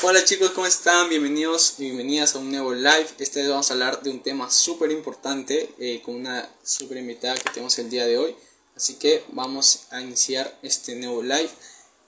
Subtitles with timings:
[0.00, 1.08] Hola chicos, ¿cómo están?
[1.08, 3.08] Bienvenidos y bienvenidas a un nuevo live.
[3.18, 7.34] Este vez vamos a hablar de un tema súper importante eh, con una súper invitada
[7.34, 8.36] que tenemos el día de hoy.
[8.76, 11.50] Así que vamos a iniciar este nuevo live.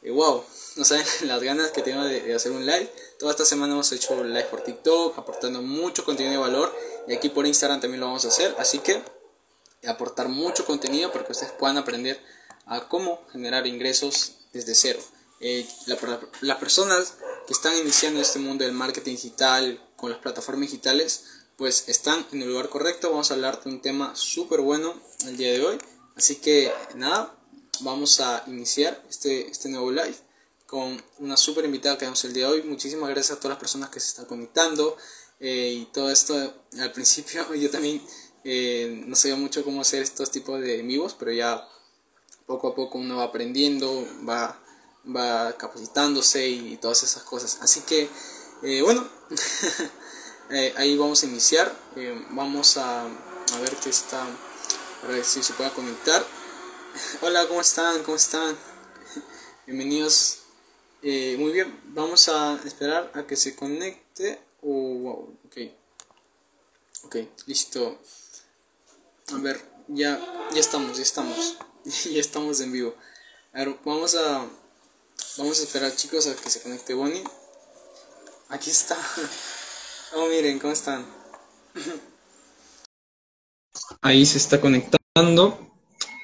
[0.04, 0.44] Eh, wow,
[0.76, 2.88] no saben las ganas que tengo de, hacer un live.
[3.18, 6.72] Toda esta semana hemos hecho live por TikTok, aportando mucho contenido de valor.
[7.08, 8.54] Y aquí por Instagram también lo vamos a hacer.
[8.60, 9.02] Así que
[9.88, 12.22] aportar mucho contenido para que ustedes puedan aprender
[12.66, 15.00] a cómo generar ingresos desde cero.
[15.40, 15.66] Eh,
[16.42, 17.14] las personas
[17.50, 21.24] que están iniciando este mundo del marketing digital con las plataformas digitales,
[21.56, 23.10] pues están en el lugar correcto.
[23.10, 24.94] Vamos a hablar de un tema súper bueno
[25.26, 25.76] el día de hoy.
[26.14, 27.34] Así que nada,
[27.80, 30.14] vamos a iniciar este, este nuevo live
[30.66, 32.62] con una súper invitada que tenemos el día de hoy.
[32.62, 34.96] Muchísimas gracias a todas las personas que se están conectando
[35.40, 38.00] eh, y todo esto al principio yo también
[38.44, 41.66] eh, no sabía mucho cómo hacer estos tipos de vivos, pero ya
[42.46, 44.62] poco a poco uno va aprendiendo, va
[45.04, 47.58] va capacitándose y, todas esas cosas.
[47.62, 48.08] Así que,
[48.62, 49.06] eh, bueno,
[50.50, 51.74] eh, ahí vamos a iniciar.
[51.96, 56.24] Eh, vamos a, a, ver qué está, a ver si se puede conectar.
[57.22, 58.02] Hola, ¿cómo están?
[58.02, 58.56] ¿Cómo están?
[59.66, 60.38] Bienvenidos.
[61.02, 64.40] muy bien, vamos a esperar a que se conecte.
[64.62, 65.56] Oh, wow, ok.
[67.04, 67.16] Ok,
[67.46, 67.98] listo.
[69.32, 70.20] A ver, ya,
[70.52, 71.56] ya estamos, ya estamos.
[71.84, 72.94] ya estamos en vivo.
[73.84, 74.46] Vamos a
[75.38, 77.22] Vamos a esperar chicos a que se conecte Bonnie.
[78.48, 78.96] Aquí está.
[80.16, 81.06] Oh, miren, ¿cómo están?
[84.02, 85.70] Ahí se está conectando.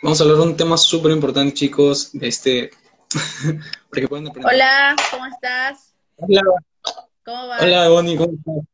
[0.02, 2.70] Vamos a hablar de un tema súper importante, chicos, de este...
[3.90, 4.52] para puedan aprender.
[4.52, 5.94] Hola, ¿cómo estás?
[6.16, 6.42] Hola.
[7.24, 7.62] ¿Cómo vas?
[7.62, 8.64] Hola, Bonnie, ¿cómo estás?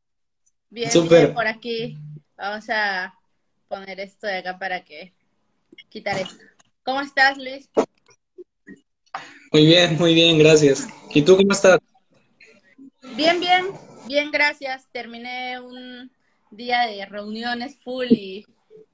[0.71, 1.99] Bien, bien, por aquí.
[2.39, 3.13] Vamos a
[3.69, 5.13] poner esto de acá para que...
[5.91, 6.43] Quitar esto.
[6.85, 7.69] ¿Cómo estás, Luis?
[9.53, 10.89] Muy bien, muy bien, gracias.
[11.13, 11.79] ¿Y tú cómo estás?
[13.17, 13.67] Bien, bien,
[14.07, 14.89] bien, gracias.
[14.93, 16.11] Terminé un
[16.51, 18.47] día de reuniones full y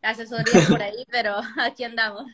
[0.03, 2.25] asesoría por ahí, pero aquí andamos.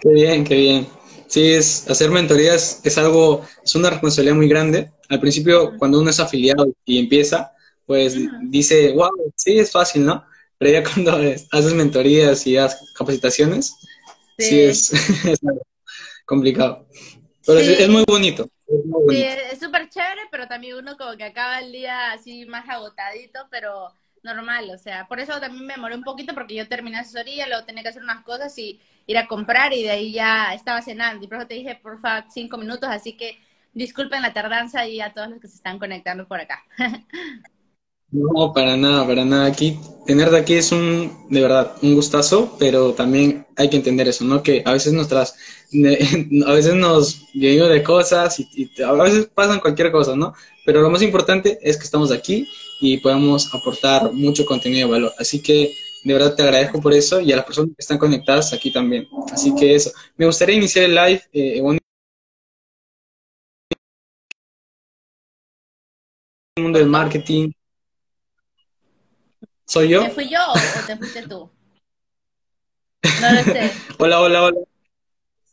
[0.00, 0.88] Qué bien, qué bien.
[1.28, 4.90] Sí, es, hacer mentorías es algo, es una responsabilidad muy grande.
[5.08, 7.52] Al principio, cuando uno es afiliado y empieza,
[7.86, 10.24] pues dice, wow, sí, es fácil, ¿no?
[10.58, 11.12] Pero ya cuando
[11.52, 13.76] haces mentorías y haces capacitaciones,
[14.36, 14.92] sí, es,
[15.24, 15.38] es
[16.28, 16.86] complicado.
[17.44, 18.46] Pero es, muy bonito.
[19.08, 23.40] Sí, es súper chévere, pero también uno como que acaba el día así más agotadito,
[23.50, 23.88] pero
[24.22, 27.64] normal, o sea, por eso también me demoré un poquito porque yo terminé asesoría, luego
[27.64, 31.24] tenía que hacer unas cosas y ir a comprar y de ahí ya estaba cenando.
[31.24, 33.38] Y por eso te dije, por favor, cinco minutos, así que
[33.72, 36.62] disculpen la tardanza y a todos los que se están conectando por acá.
[38.10, 39.46] No, para nada, para nada.
[39.46, 44.24] Aquí, tenerte aquí es un, de verdad, un gustazo, pero también hay que entender eso,
[44.24, 44.42] ¿no?
[44.42, 45.34] Que a veces nuestras,
[46.46, 50.32] a veces nos digo de cosas y, a veces pasan cualquier cosa, ¿no?
[50.64, 52.48] Pero lo más importante es que estamos aquí
[52.80, 55.12] y podemos aportar mucho contenido de valor.
[55.18, 58.52] Así que, de verdad te agradezco por eso y a las personas que están conectadas
[58.54, 59.06] aquí también.
[59.30, 59.92] Así que eso.
[60.16, 61.62] Me gustaría iniciar el live, eh, el
[66.62, 67.52] mundo del marketing,
[69.68, 70.02] ¿Soy yo?
[70.02, 71.50] ¿Te fui yo o te fuiste tú?
[73.20, 73.70] No lo sé.
[73.98, 74.60] hola, hola, hola.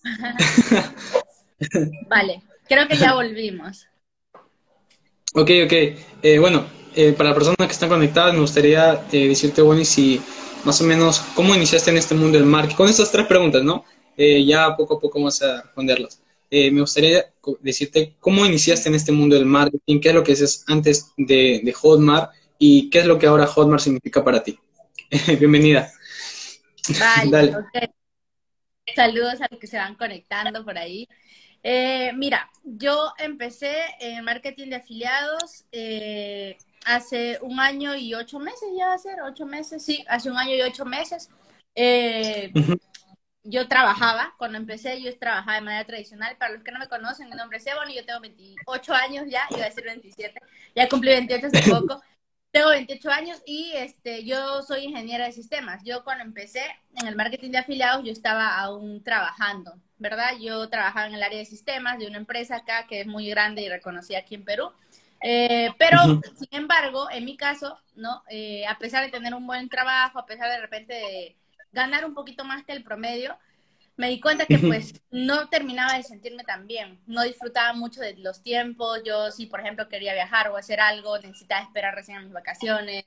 [2.10, 3.88] vale, creo que ya volvimos.
[5.34, 5.74] Ok, ok.
[6.24, 6.66] Eh, bueno,
[6.96, 10.22] eh, para las personas que están conectadas, me gustaría eh, decirte, Bonnie, si
[10.64, 12.76] más o menos, ¿cómo iniciaste en este mundo del marketing?
[12.78, 13.84] Con estas tres preguntas, ¿no?
[14.18, 16.22] ya poco a poco vamos a responderlas.
[16.50, 17.26] me gustaría
[17.60, 20.00] decirte, ¿cómo iniciaste en este mundo del marketing?
[20.00, 22.32] ¿Qué es lo que haces antes de, de Hotmart?
[22.58, 24.60] Y qué es lo que ahora Hotmart significa para ti.
[25.40, 25.92] Bienvenida.
[27.00, 27.54] Vale,
[28.96, 31.08] Saludos a los que se van conectando por ahí.
[31.64, 38.70] Eh, mira, yo empecé en marketing de afiliados eh, hace un año y ocho meses,
[38.78, 41.30] ya va a ser ocho meses, sí, hace un año y ocho meses.
[41.74, 42.54] Eh,
[43.44, 46.36] yo trabajaba, cuando empecé yo trabajaba de manera tradicional.
[46.38, 49.42] Para los que no me conocen, mi nombre es y yo tengo 28 años ya,
[49.52, 50.40] iba a decir 27,
[50.76, 52.02] ya cumplí 28 hace poco.
[52.56, 55.84] Tengo 28 años y este, yo soy ingeniera de sistemas.
[55.84, 56.62] Yo cuando empecé
[56.96, 60.38] en el marketing de afiliados, yo estaba aún trabajando, ¿verdad?
[60.40, 63.62] Yo trabajaba en el área de sistemas de una empresa acá que es muy grande
[63.62, 64.72] y reconocida aquí en Perú.
[65.22, 66.00] Eh, pero,
[66.40, 68.24] sin embargo, en mi caso, ¿no?
[68.30, 71.36] Eh, a pesar de tener un buen trabajo, a pesar de repente de
[71.74, 73.38] ganar un poquito más que el promedio,
[73.98, 78.16] me di cuenta que pues no terminaba de sentirme tan bien, no disfrutaba mucho de
[78.18, 82.22] los tiempos, yo si por ejemplo quería viajar o hacer algo, necesitaba esperar recién a
[82.22, 83.06] mis vacaciones,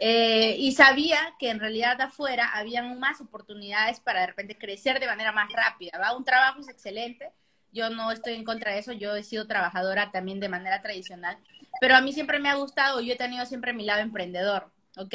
[0.00, 5.06] eh, y sabía que en realidad afuera habían más oportunidades para de repente crecer de
[5.06, 6.16] manera más rápida, ¿va?
[6.16, 7.30] Un trabajo es excelente,
[7.72, 11.38] yo no estoy en contra de eso, yo he sido trabajadora también de manera tradicional,
[11.80, 15.14] pero a mí siempre me ha gustado, yo he tenido siempre mi lado emprendedor, ¿ok?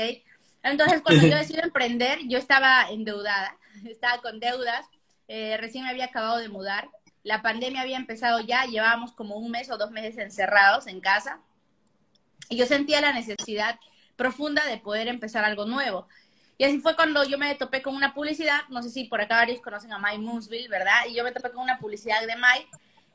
[0.62, 4.86] Entonces cuando yo decidí emprender, yo estaba endeudada, estaba con deudas,
[5.27, 6.89] eh, recién me había acabado de mudar,
[7.24, 11.39] la pandemia había empezado ya, llevábamos como un mes o dos meses encerrados en casa,
[12.50, 13.80] y yo sentía la necesidad
[14.16, 16.07] profunda de poder empezar algo nuevo.
[16.57, 19.36] Y así fue cuando yo me topé con una publicidad, no sé si por acá
[19.36, 21.06] varios conocen a Mai Moonsville, ¿verdad?
[21.10, 22.66] Y yo me topé con una publicidad de Mai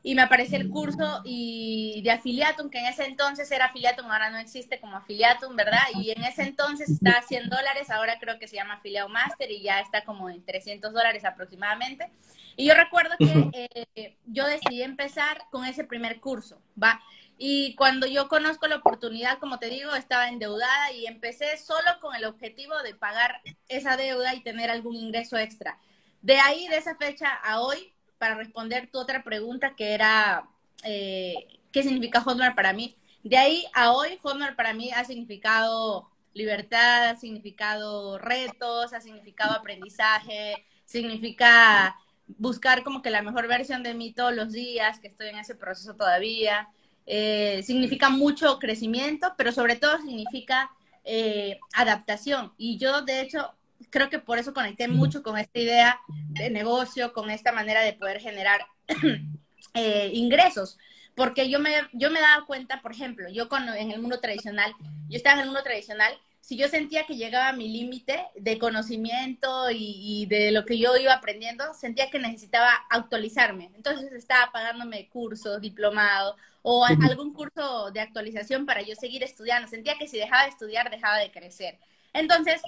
[0.03, 4.31] y me aparece el curso y de Affiliatum, que en ese entonces era Affiliatum, ahora
[4.31, 5.83] no existe como Affiliatum, ¿verdad?
[5.95, 9.51] Y en ese entonces está a 100 dólares, ahora creo que se llama Afiliado Master
[9.51, 12.11] y ya está como en 300 dólares aproximadamente.
[12.57, 13.51] Y yo recuerdo que
[13.95, 17.01] eh, yo decidí empezar con ese primer curso, ¿va?
[17.37, 22.15] Y cuando yo conozco la oportunidad, como te digo, estaba endeudada y empecé solo con
[22.15, 25.79] el objetivo de pagar esa deuda y tener algún ingreso extra.
[26.21, 30.47] De ahí, de esa fecha a hoy, para responder tu otra pregunta que era,
[30.85, 31.35] eh,
[31.73, 32.95] ¿qué significa Hotmart para mí?
[33.25, 39.55] De ahí a hoy, Hotmart para mí ha significado libertad, ha significado retos, ha significado
[39.55, 41.97] aprendizaje, significa
[42.37, 45.55] buscar como que la mejor versión de mí todos los días, que estoy en ese
[45.55, 46.69] proceso todavía.
[47.07, 50.71] Eh, significa mucho crecimiento, pero sobre todo significa
[51.05, 52.53] eh, adaptación.
[52.59, 53.55] Y yo, de hecho,
[53.91, 57.95] creo que por eso conecté mucho con esta idea de negocio, con esta manera de
[57.95, 58.67] poder generar
[59.75, 60.79] eh, ingresos.
[61.15, 64.73] Porque yo me, yo me daba cuenta, por ejemplo, yo cuando en el mundo tradicional,
[65.09, 68.59] yo estaba en el mundo tradicional, si yo sentía que llegaba a mi límite de
[68.59, 73.71] conocimiento y, y, de lo que yo iba aprendiendo, sentía que necesitaba actualizarme.
[73.77, 79.69] Entonces estaba pagándome cursos, diplomados o algún curso de actualización para yo seguir estudiando.
[79.69, 81.79] Sentía que si dejaba de estudiar, dejaba de crecer.
[82.13, 82.61] Entonces,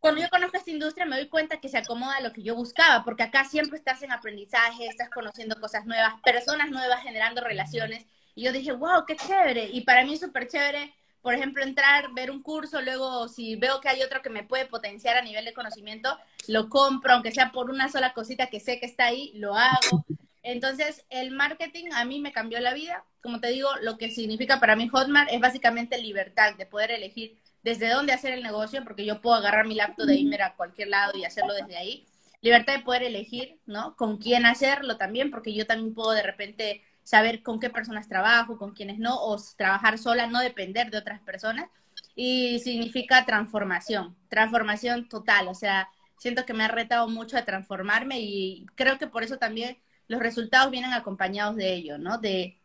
[0.00, 2.54] cuando yo conozco esta industria me doy cuenta que se acomoda a lo que yo
[2.54, 8.04] buscaba, porque acá siempre estás en aprendizaje, estás conociendo cosas nuevas, personas nuevas, generando relaciones.
[8.34, 9.70] Y yo dije, wow, qué chévere.
[9.72, 10.92] Y para mí es súper chévere,
[11.22, 14.66] por ejemplo, entrar, ver un curso, luego si veo que hay otro que me puede
[14.66, 18.78] potenciar a nivel de conocimiento, lo compro, aunque sea por una sola cosita que sé
[18.78, 20.04] que está ahí, lo hago.
[20.42, 23.02] Entonces, el marketing a mí me cambió la vida.
[23.22, 27.38] Como te digo, lo que significa para mí Hotmart es básicamente libertad de poder elegir
[27.64, 30.88] desde dónde hacer el negocio, porque yo puedo agarrar mi laptop de Imer a cualquier
[30.88, 32.06] lado y hacerlo desde ahí.
[32.42, 33.96] Libertad de poder elegir, ¿no?
[33.96, 38.58] Con quién hacerlo también, porque yo también puedo de repente saber con qué personas trabajo,
[38.58, 41.70] con quiénes no, o trabajar sola, no depender de otras personas.
[42.14, 48.20] Y significa transformación, transformación total, o sea, siento que me ha retado mucho a transformarme
[48.20, 52.18] y creo que por eso también los resultados vienen acompañados de ello, ¿no?
[52.18, 52.58] De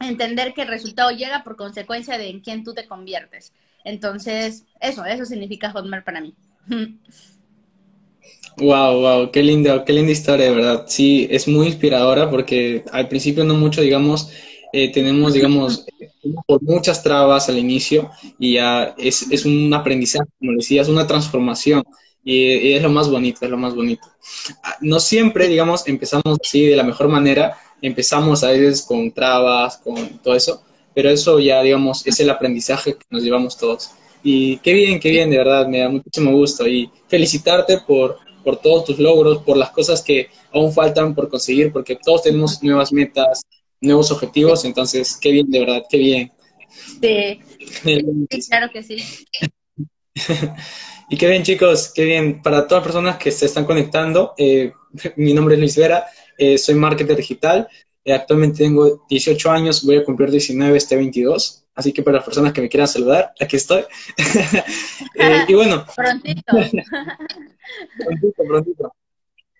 [0.00, 3.52] entender que el resultado llega por consecuencia de en quién tú te conviertes.
[3.84, 6.34] Entonces, eso, eso significa Hotmart para mí.
[8.56, 10.84] Wow, wow, qué linda, qué linda historia, de verdad.
[10.86, 14.30] Sí, es muy inspiradora porque al principio no mucho, digamos,
[14.72, 15.84] eh, tenemos, digamos,
[16.46, 21.82] por muchas trabas al inicio y ya es, es un aprendizaje, como decías, una transformación
[22.22, 24.06] y, y, es lo más bonito, es lo más bonito.
[24.62, 29.78] Ah, no siempre, digamos, empezamos así de la mejor manera, empezamos a veces con trabas,
[29.78, 30.62] con todo eso,
[30.94, 33.90] pero eso ya, digamos, es el aprendizaje que nos llevamos todos.
[34.22, 36.66] Y qué bien, qué bien, de verdad, me da muchísimo gusto.
[36.66, 41.72] Y felicitarte por, por todos tus logros, por las cosas que aún faltan por conseguir,
[41.72, 43.42] porque todos tenemos nuevas metas,
[43.80, 46.32] nuevos objetivos, entonces, qué bien, de verdad, qué bien.
[47.00, 47.40] Sí,
[47.82, 48.96] sí claro que sí.
[51.10, 52.40] y qué bien, chicos, qué bien.
[52.42, 54.72] Para todas las personas que se están conectando, eh,
[55.16, 56.06] mi nombre es Luis Vera,
[56.38, 57.68] eh, soy marketer digital,
[58.12, 61.64] actualmente tengo 18 años, voy a cumplir 19 este 22.
[61.74, 63.82] Así que para las personas que me quieran saludar, aquí estoy.
[65.14, 65.84] eh, y bueno.
[65.96, 66.42] Prontito.
[68.04, 68.92] prontito, prontito.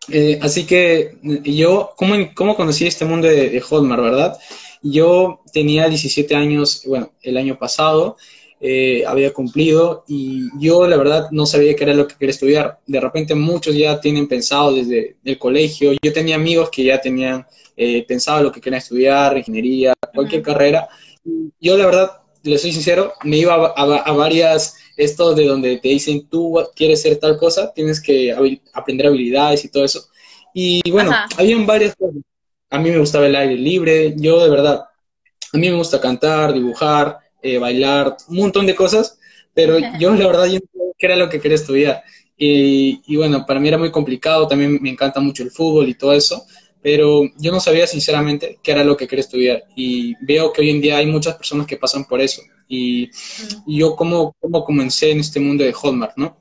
[0.08, 4.38] Eh, así que yo, ¿cómo, ¿cómo, conocí este mundo de, de, Hotmart, verdad?
[4.82, 8.18] Yo tenía 17 años, bueno, el año pasado.
[8.66, 12.78] Eh, había cumplido y yo la verdad no sabía qué era lo que quería estudiar.
[12.86, 15.92] De repente muchos ya tienen pensado desde el colegio.
[16.02, 20.88] Yo tenía amigos que ya tenían eh, pensado lo que querían estudiar, ingeniería, cualquier carrera.
[21.60, 22.10] Yo la verdad,
[22.42, 27.16] le soy sincero, me iba a, varias, esto de donde te dicen tú quieres ser
[27.16, 28.34] tal cosa, tienes que
[28.72, 30.06] aprender habilidades y todo eso.
[30.54, 32.22] Y bueno, habían varias cosas.
[32.70, 34.84] A mí me gustaba el aire libre, yo de verdad,
[35.52, 39.18] a mí me gusta cantar, dibujar, eh, bailar, un montón de cosas,
[39.52, 42.02] pero yo la verdad yo no sabía qué era lo que quería estudiar.
[42.36, 45.94] Y, y, bueno, para mí era muy complicado, también me encanta mucho el fútbol y
[45.94, 46.44] todo eso,
[46.82, 49.64] pero yo no sabía sinceramente qué era lo que quería estudiar.
[49.76, 52.40] Y veo que hoy en día hay muchas personas que pasan por eso.
[52.66, 53.10] Y,
[53.66, 56.36] yo como, como comencé en este mundo de Hallmark, ¿no?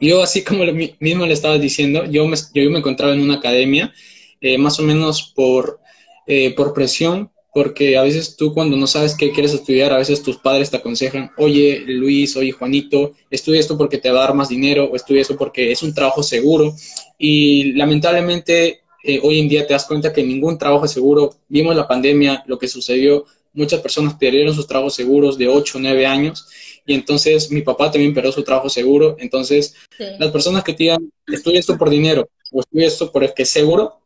[0.00, 0.64] Yo así como
[0.98, 3.92] mismo le estaba diciendo, yo me, yo me encontraba en una academia,
[4.40, 5.80] eh, más o menos por,
[6.26, 10.22] eh, por presión, porque a veces tú cuando no sabes qué quieres estudiar, a veces
[10.22, 14.34] tus padres te aconsejan, oye Luis, oye Juanito, estudia esto porque te va a dar
[14.34, 16.74] más dinero o estudia esto porque es un trabajo seguro.
[17.16, 21.36] Y lamentablemente eh, hoy en día te das cuenta que ningún trabajo es seguro.
[21.48, 25.80] Vimos la pandemia, lo que sucedió, muchas personas perdieron sus trabajos seguros de 8 o
[25.80, 26.48] 9 años
[26.84, 29.16] y entonces mi papá también perdió su trabajo seguro.
[29.20, 29.74] Entonces,
[30.18, 34.00] las personas que te digan, estudia esto por dinero o estudia esto porque es seguro,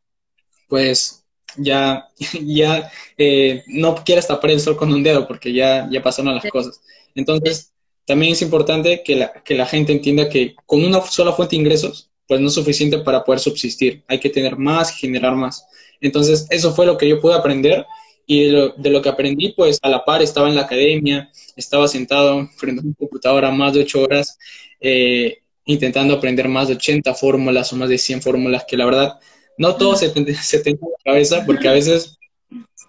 [0.69, 1.18] pues
[1.59, 2.09] ya,
[2.43, 6.45] ya eh, no quieras tapar el sol con un dedo porque ya, ya pasaron las
[6.51, 6.81] cosas.
[7.15, 7.73] Entonces,
[8.05, 11.63] también es importante que la, que la gente entienda que con una sola fuente de
[11.63, 14.03] ingresos, pues no es suficiente para poder subsistir.
[14.09, 15.67] Hay que tener más y generar más.
[16.01, 17.87] Entonces, eso fue lo que yo pude aprender
[18.31, 22.47] y de lo, que aprendí, pues a la par estaba en la academia, estaba sentado
[22.57, 24.39] frente a un computadora más de ocho horas,
[24.81, 29.19] eh, intentando aprender más de 80 fórmulas o más de 100 fórmulas, que la verdad
[29.59, 32.19] no todo se se en la cabeza, porque a veces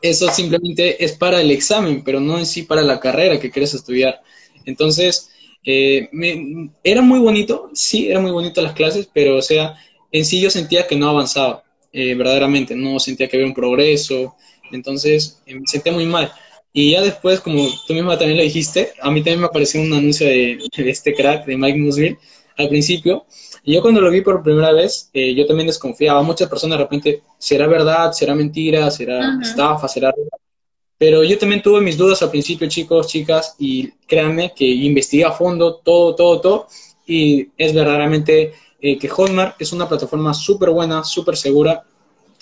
[0.01, 3.73] eso simplemente es para el examen, pero no en sí para la carrera que quieres
[3.73, 4.21] estudiar.
[4.65, 5.29] Entonces,
[5.65, 6.09] eh,
[6.83, 9.75] era muy bonito, sí, era muy bonito las clases, pero o sea,
[10.11, 14.35] en sí yo sentía que no avanzaba, eh, verdaderamente, no sentía que había un progreso,
[14.71, 16.31] entonces eh, me sentía muy mal.
[16.71, 19.91] Y ya después, como tú misma también lo dijiste, a mí también me apareció un
[19.91, 22.17] anuncio de, de este crack, de Mike Musville,
[22.59, 23.25] al principio,
[23.63, 26.21] y yo cuando lo vi por primera vez, eh, yo también desconfiaba.
[26.21, 28.11] Muchas personas de repente, ¿será verdad?
[28.11, 28.89] ¿Será mentira?
[28.91, 29.87] ¿Será estafa?
[29.87, 30.13] ¿Será
[30.97, 35.31] Pero yo también tuve mis dudas al principio, chicos, chicas, y créanme que investigué a
[35.31, 36.67] fondo todo, todo, todo,
[37.07, 41.83] y es verdaderamente eh, que Hotmart es una plataforma súper buena, súper segura,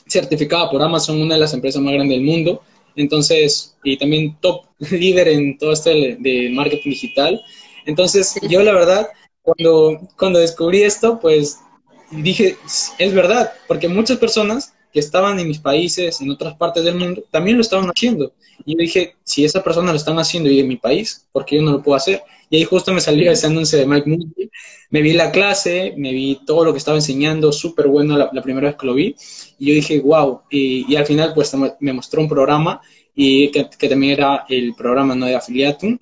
[0.08, 2.62] certificada por Amazon, una de las empresas más grandes del mundo,
[2.96, 7.42] entonces, y también top líder en todo esto de, marketing digital.
[7.86, 9.08] Entonces, yo la verdad
[9.48, 11.60] cuando, cuando descubrí esto, pues
[12.12, 12.58] dije,
[12.98, 17.24] es verdad, porque muchas personas que estaban en mis países, en otras partes del mundo,
[17.32, 18.34] también lo estaban haciendo.
[18.66, 21.56] Y yo dije, si esa persona lo están haciendo y en mi país, ¿por qué
[21.56, 22.24] yo no lo puedo hacer?
[22.50, 24.50] Y ahí justo me salió ese anuncio de Mike Moody,
[24.90, 28.68] me vi la clase, me vi todo lo que estaba enseñando, súper bueno la, primera
[28.68, 29.16] vez que lo vi,
[29.60, 32.82] y yo dije, wow, y, al final pues me mostró un programa,
[33.16, 35.26] y que, que también era el programa ¿no?
[35.26, 35.98] de Affiliatum,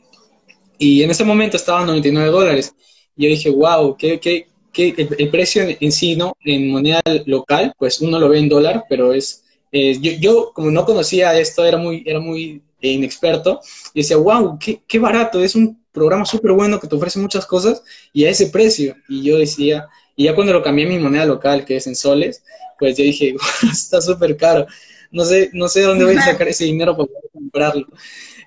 [0.77, 2.75] y en ese momento estaba 99 dólares,
[3.15, 6.35] yo dije, wow, ¿qué, qué, qué el, precio en, sí, ¿no?
[6.43, 10.85] En moneda local, pues uno lo ve en dólar, pero es, yo, yo, como no
[10.85, 13.61] conocía esto, era muy, era muy inexperto,
[13.93, 17.45] y decía, wow, qué, qué barato, es un programa súper bueno que te ofrece muchas
[17.45, 17.81] cosas
[18.13, 18.95] y a ese precio.
[19.07, 21.95] Y yo decía, y ya cuando lo cambié a mi moneda local, que es en
[21.95, 22.43] soles,
[22.77, 23.35] pues yo dije,
[23.71, 24.67] está súper caro.
[25.11, 27.87] No sé, no sé dónde voy a sacar ese dinero para poder comprarlo.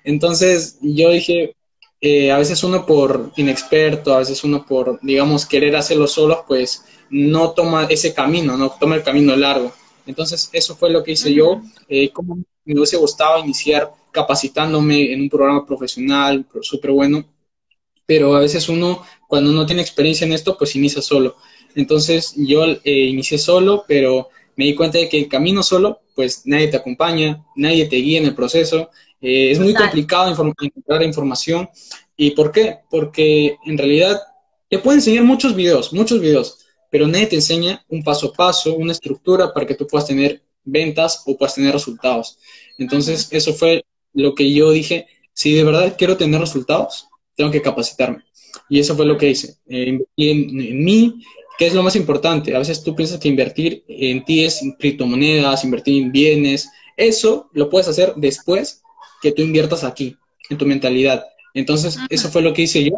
[0.03, 1.55] Entonces yo dije,
[2.01, 6.85] eh, a veces uno por inexperto, a veces uno por, digamos, querer hacerlo solo, pues
[7.09, 9.71] no toma ese camino, no toma el camino largo.
[10.05, 11.61] Entonces, eso fue lo que hice yo.
[11.87, 17.25] Eh, como me hubiese gustado iniciar capacitándome en un programa profesional súper bueno,
[18.05, 21.35] pero a veces uno, cuando no tiene experiencia en esto, pues inicia solo.
[21.75, 26.43] Entonces, yo eh, inicié solo, pero me di cuenta de que el camino solo, pues
[26.45, 28.89] nadie te acompaña, nadie te guía en el proceso,
[29.21, 31.69] eh, es muy complicado encontrar información.
[32.15, 32.79] ¿Y por qué?
[32.89, 34.19] Porque en realidad
[34.69, 36.59] te pueden enseñar muchos videos, muchos videos,
[36.89, 40.43] pero nadie te enseña un paso a paso, una estructura para que tú puedas tener
[40.63, 42.37] ventas o puedas tener resultados.
[42.77, 43.83] Entonces, eso fue
[44.13, 48.23] lo que yo dije, si de verdad quiero tener resultados, tengo que capacitarme.
[48.69, 49.55] Y eso fue lo que hice.
[49.67, 51.21] Eh, en, mí,
[51.57, 52.55] que es lo más importante.
[52.55, 56.69] A veces tú piensas que invertir en ti es en criptomonedas, invertir en bienes.
[56.97, 58.81] Eso lo puedes hacer después
[59.21, 60.17] que tú inviertas aquí,
[60.49, 61.25] en tu mentalidad.
[61.53, 62.97] Entonces, eso fue lo que hice yo.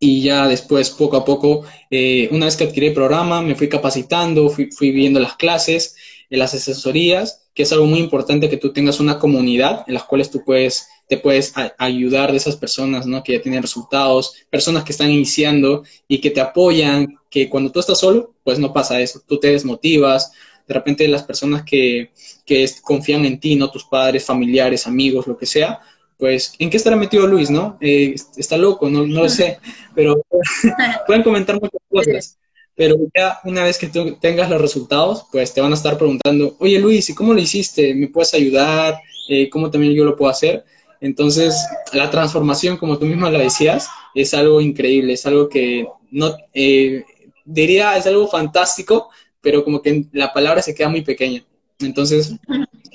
[0.00, 3.68] Y ya después, poco a poco, eh, una vez que adquirí el programa, me fui
[3.68, 5.96] capacitando, fui, viendo las clases,
[6.30, 10.30] las asesorías, que es algo muy importante que tú tengas una comunidad en las cuales
[10.30, 13.22] tú puedes te puedes ayudar de esas personas, ¿no?
[13.22, 17.80] Que ya tienen resultados, personas que están iniciando y que te apoyan, que cuando tú
[17.80, 20.32] estás solo, pues no pasa eso, tú te desmotivas,
[20.68, 22.10] de repente las personas que,
[22.44, 23.70] que confían en ti, ¿no?
[23.70, 25.80] Tus padres, familiares, amigos, lo que sea,
[26.18, 27.78] pues, ¿en qué estará metido Luis, no?
[27.80, 29.58] Eh, está loco, no, no lo sé,
[29.94, 30.20] pero
[31.06, 32.38] pueden comentar muchas cosas.
[32.74, 36.56] Pero ya una vez que tú tengas los resultados, pues te van a estar preguntando,
[36.60, 37.94] oye Luis, ¿y cómo lo hiciste?
[37.94, 39.00] ¿Me puedes ayudar?
[39.28, 40.64] Eh, ¿Cómo también yo lo puedo hacer?
[41.00, 41.56] Entonces,
[41.92, 47.04] la transformación, como tú misma lo decías, es algo increíble, es algo que no, eh,
[47.44, 49.10] diría, es algo fantástico,
[49.40, 51.42] pero como que la palabra se queda muy pequeña.
[51.78, 52.34] Entonces,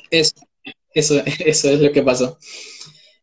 [0.09, 0.33] es,
[0.93, 2.37] eso, eso es lo que pasó.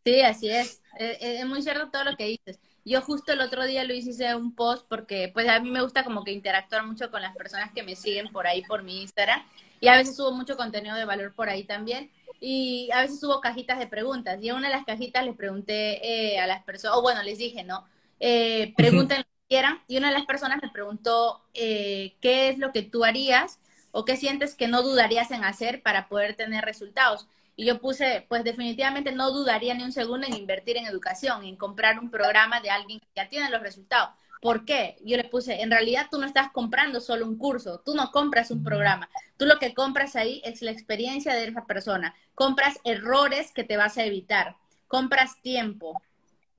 [0.04, 0.80] Sí, así es.
[0.98, 2.58] Es, es muy cierto todo lo que dices.
[2.84, 6.02] Yo justo el otro día lo hice un post porque pues a mí me gusta
[6.02, 9.42] como que interactuar mucho con las personas que me siguen por ahí por mi Instagram
[9.80, 12.10] y a veces subo mucho contenido de valor por ahí también
[12.40, 16.32] y a veces subo cajitas de preguntas y en una de las cajitas les pregunté
[16.34, 17.84] eh, a las personas, o bueno, les dije, ¿no?
[18.18, 22.82] Eh, pregunten quieran y una de las personas me preguntó eh, qué es lo que
[22.82, 23.58] tú harías
[23.90, 27.26] o qué sientes que no dudarías en hacer para poder tener resultados.
[27.56, 31.56] Y yo puse, pues definitivamente no dudaría ni un segundo en invertir en educación, en
[31.56, 34.10] comprar un programa de alguien que ya tiene los resultados.
[34.40, 34.96] ¿Por qué?
[35.04, 38.52] Yo le puse, en realidad tú no estás comprando solo un curso, tú no compras
[38.52, 43.52] un programa, tú lo que compras ahí es la experiencia de esa persona, compras errores
[43.52, 44.56] que te vas a evitar,
[44.88, 46.00] compras tiempo,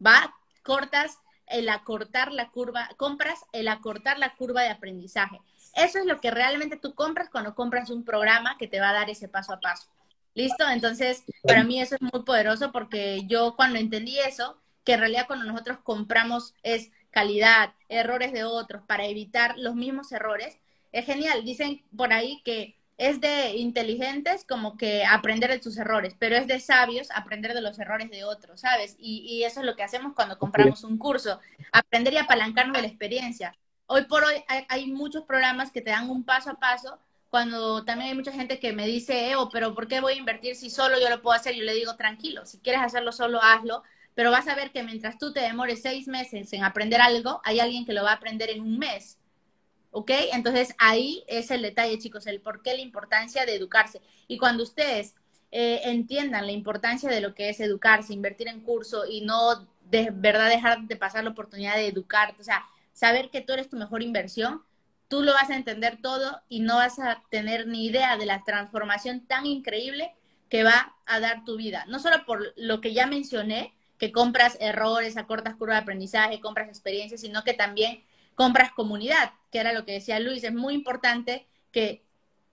[0.05, 0.35] ¿va?
[0.61, 1.17] Cortas
[1.51, 5.39] el acortar la curva, compras el acortar la curva de aprendizaje.
[5.75, 8.93] Eso es lo que realmente tú compras cuando compras un programa que te va a
[8.93, 9.87] dar ese paso a paso.
[10.33, 10.67] ¿Listo?
[10.69, 15.27] Entonces, para mí eso es muy poderoso porque yo cuando entendí eso, que en realidad
[15.27, 20.57] cuando nosotros compramos es calidad, errores de otros, para evitar los mismos errores,
[20.91, 21.43] es genial.
[21.43, 26.45] Dicen por ahí que es de inteligentes como que aprender de sus errores, pero es
[26.45, 28.95] de sabios aprender de los errores de otros, ¿sabes?
[28.99, 31.39] Y, eso es lo que hacemos cuando compramos un curso,
[31.71, 33.57] aprender y apalancarnos de la experiencia.
[33.87, 34.35] Hoy por hoy
[34.69, 36.99] hay muchos programas que te dan un paso a paso
[37.31, 40.55] cuando también hay mucha gente que me dice, oh, pero ¿por qué voy a invertir
[40.55, 41.55] si solo yo lo puedo hacer?
[41.55, 43.81] Yo le digo, tranquilo, si quieres hacerlo solo, hazlo,
[44.13, 47.61] pero vas a ver que mientras tú te demores seis meses en aprender algo, hay
[47.61, 49.17] alguien que lo va a aprender en un mes.
[49.91, 50.11] ¿Ok?
[50.33, 54.01] Entonces ahí es el detalle, chicos, el por qué la importancia de educarse.
[54.27, 55.15] Y cuando ustedes
[55.51, 60.09] eh, entiendan la importancia de lo que es educarse, invertir en curso y no de
[60.13, 63.75] verdad dejar de pasar la oportunidad de educarte, o sea, saber que tú eres tu
[63.75, 64.63] mejor inversión,
[65.09, 68.45] tú lo vas a entender todo y no vas a tener ni idea de la
[68.45, 70.15] transformación tan increíble
[70.47, 71.85] que va a dar tu vida.
[71.89, 76.69] No solo por lo que ya mencioné, que compras errores, acortas curva de aprendizaje, compras
[76.69, 78.03] experiencias, sino que también
[78.41, 80.43] compras comunidad, que era lo que decía Luis.
[80.43, 82.01] Es muy importante que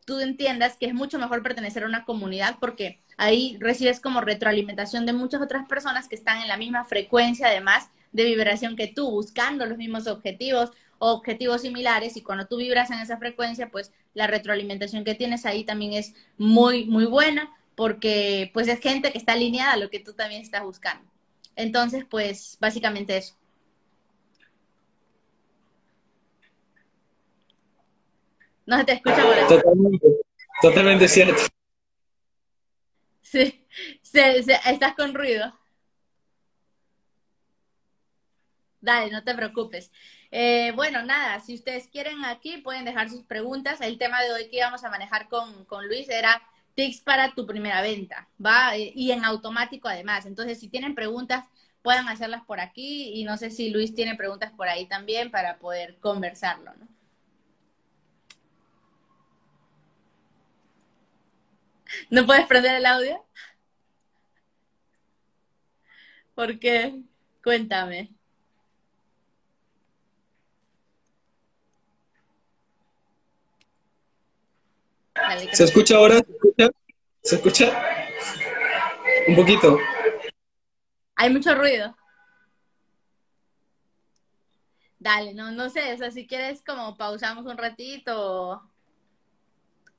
[0.04, 5.06] tú entiendas que es mucho mejor pertenecer a una comunidad porque ahí recibes como retroalimentación
[5.06, 9.10] de muchas otras personas que están en la misma frecuencia, además de vibración que tú,
[9.10, 14.26] buscando los mismos objetivos objetivos similares y cuando tú vibras en esa frecuencia, pues la
[14.26, 19.32] retroalimentación que tienes ahí también es muy, muy buena porque pues es gente que está
[19.32, 21.10] alineada a lo que tú también estás buscando.
[21.56, 23.37] Entonces, pues básicamente eso.
[28.68, 30.06] No se te escucha por Totalmente,
[30.60, 31.40] totalmente cierto.
[33.22, 33.66] Sí,
[34.02, 35.58] estás con ruido.
[38.82, 39.90] Dale, no te preocupes.
[40.30, 43.80] Eh, bueno, nada, si ustedes quieren aquí pueden dejar sus preguntas.
[43.80, 46.42] El tema de hoy que íbamos a manejar con, Luis era
[46.74, 48.76] tips para tu primera venta, ¿va?
[48.76, 50.26] Y en automático además.
[50.26, 51.46] Entonces, si tienen preguntas,
[51.80, 55.58] puedan hacerlas por aquí y no sé si Luis tiene preguntas por ahí también para
[55.58, 56.97] poder conversarlo, ¿no?
[62.10, 63.24] ¿No puedes prender el audio?
[66.34, 67.02] ¿Por qué?
[67.42, 68.10] Cuéntame.
[75.52, 76.20] ¿Se escucha ahora?
[77.22, 77.72] ¿Se escucha?
[79.26, 79.78] Un poquito.
[81.16, 81.96] Hay mucho ruido.
[85.00, 88.62] Dale, no, no sé, o sea, si quieres como pausamos un ratito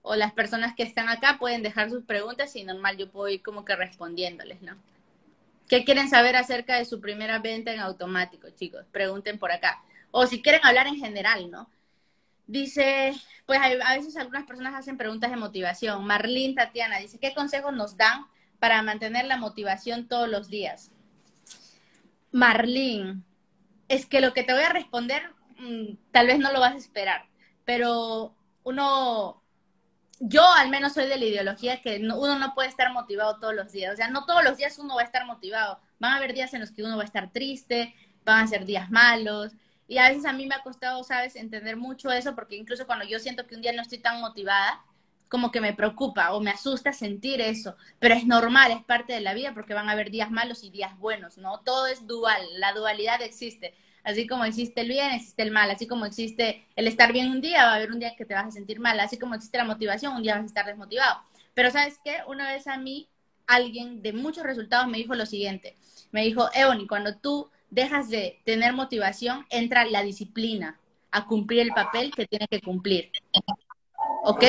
[0.01, 3.43] o, las personas que están acá pueden dejar sus preguntas y normal yo puedo ir
[3.43, 4.77] como que respondiéndoles, ¿no?
[5.67, 8.85] ¿Qué quieren saber acerca de su primera venta en automático, chicos?
[8.91, 9.83] Pregunten por acá.
[10.11, 11.69] O si quieren hablar en general, ¿no?
[12.47, 13.13] Dice,
[13.45, 16.05] pues a veces algunas personas hacen preguntas de motivación.
[16.05, 18.25] Marlene Tatiana dice, ¿qué consejos nos dan
[18.59, 20.91] para mantener la motivación todos los días?
[22.31, 23.21] Marlene,
[23.87, 25.21] es que lo que te voy a responder
[25.59, 27.25] mm, tal vez no lo vas a esperar,
[27.65, 28.33] pero
[28.63, 29.38] uno
[30.19, 33.71] yo al menos soy de la ideología que uno no puede estar motivado todos los
[33.71, 33.93] días.
[33.93, 35.79] O sea, no todos los días uno va a estar motivado.
[35.99, 38.65] Van a haber días en los que uno va a estar triste, van a ser
[38.65, 39.53] días malos.
[39.87, 43.05] Y a veces a mí me ha costado, ¿sabes?, entender mucho eso, porque incluso cuando
[43.05, 44.83] yo siento que un día no estoy tan motivada,
[45.29, 47.75] como que me preocupa o me asusta sentir eso.
[47.99, 50.69] Pero es normal, es parte de la vida, porque van a haber días malos y
[50.69, 51.61] días buenos, ¿no?
[51.61, 53.73] Todo es dual, la dualidad existe.
[54.03, 55.69] Así como existe el bien, existe el mal.
[55.71, 58.33] Así como existe el estar bien un día, va a haber un día que te
[58.33, 58.99] vas a sentir mal.
[58.99, 61.21] Así como existe la motivación, un día vas a estar desmotivado.
[61.53, 62.17] Pero ¿sabes qué?
[62.27, 63.09] Una vez a mí,
[63.47, 65.75] alguien de muchos resultados me dijo lo siguiente.
[66.11, 70.79] Me dijo, Eoni, cuando tú dejas de tener motivación, entra la disciplina
[71.11, 73.11] a cumplir el papel que tiene que cumplir.
[74.23, 74.43] ¿Ok?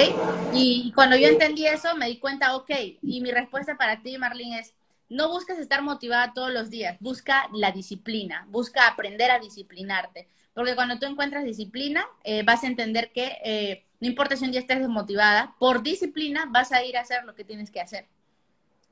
[0.52, 2.70] Y cuando yo entendí eso, me di cuenta, ok,
[3.02, 4.74] y mi respuesta para ti, Marlene, es,
[5.10, 10.74] no busques estar motivada todos los días, busca la disciplina, busca aprender a disciplinarte, porque
[10.74, 14.60] cuando tú encuentras disciplina, eh, vas a entender que eh, no importa si un día
[14.60, 18.06] estés desmotivada, por disciplina vas a ir a hacer lo que tienes que hacer.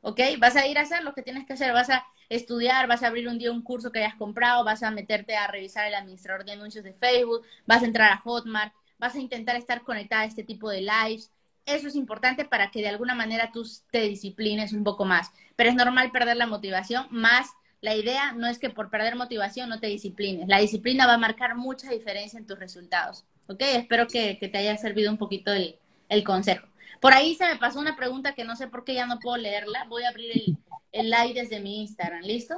[0.03, 0.21] ¿Ok?
[0.39, 3.09] Vas a ir a hacer lo que tienes que hacer, vas a estudiar, vas a
[3.09, 6.45] abrir un día un curso que hayas comprado, vas a meterte a revisar el administrador
[6.45, 10.27] de anuncios de Facebook, vas a entrar a Hotmart, vas a intentar estar conectada a
[10.27, 11.31] este tipo de lives,
[11.69, 15.31] eso es importante para que de alguna manera tú te disciplines un poco más.
[15.57, 17.49] Pero es normal perder la motivación, más
[17.81, 20.49] la idea no es que por perder motivación no te disciplines.
[20.49, 23.25] La disciplina va a marcar mucha diferencia en tus resultados.
[23.47, 23.63] ¿Ok?
[23.63, 25.77] Espero que, te haya servido un poquito el,
[26.09, 26.67] el, consejo.
[27.01, 29.37] Por ahí se me pasó una pregunta que no sé por qué ya no puedo
[29.37, 29.87] leerla.
[29.89, 30.57] Voy a abrir el,
[30.93, 32.23] el live desde mi Instagram.
[32.23, 32.57] ¿Listo?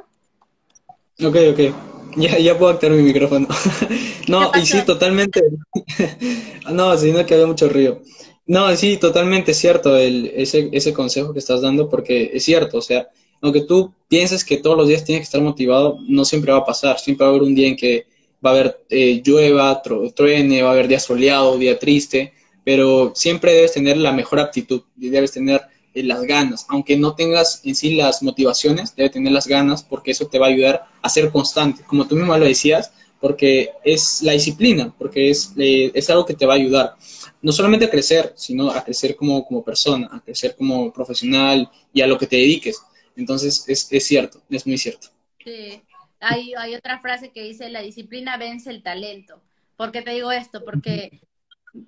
[1.23, 1.61] Ok, ok.
[2.17, 3.47] Ya, ya puedo activar mi micrófono.
[4.29, 5.43] no, y sí, totalmente.
[6.73, 8.01] no, sino que había mucho río.
[8.51, 12.83] No, sí, totalmente cierto el, ese, ese consejo que estás dando, porque es cierto, o
[12.83, 13.09] sea,
[13.41, 16.65] aunque tú pienses que todos los días tienes que estar motivado, no siempre va a
[16.65, 18.07] pasar, siempre va a haber un día en que
[18.45, 19.81] va a haber eh, llueva,
[20.17, 22.33] truene, va a haber día soleado, día triste,
[22.65, 25.61] pero siempre debes tener la mejor aptitud y debes tener
[25.95, 30.11] eh, las ganas, aunque no tengas en sí las motivaciones, debes tener las ganas porque
[30.11, 34.23] eso te va a ayudar a ser constante, como tú mismo lo decías, porque es
[34.23, 36.97] la disciplina, porque es, es algo que te va a ayudar
[37.43, 42.01] no solamente a crecer, sino a crecer como, como persona, a crecer como profesional y
[42.01, 42.81] a lo que te dediques.
[43.17, 45.09] Entonces, es, es cierto, es muy cierto.
[45.43, 45.83] Sí,
[46.21, 49.41] hay, hay otra frase que dice, la disciplina vence el talento.
[49.77, 50.65] ¿Por qué te digo esto?
[50.65, 51.21] Porque,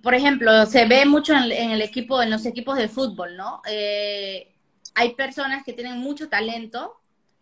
[0.03, 3.61] por ejemplo, se ve mucho en, el equipo, en los equipos de fútbol, ¿no?
[3.69, 4.55] Eh,
[4.95, 6.95] hay personas que tienen mucho talento,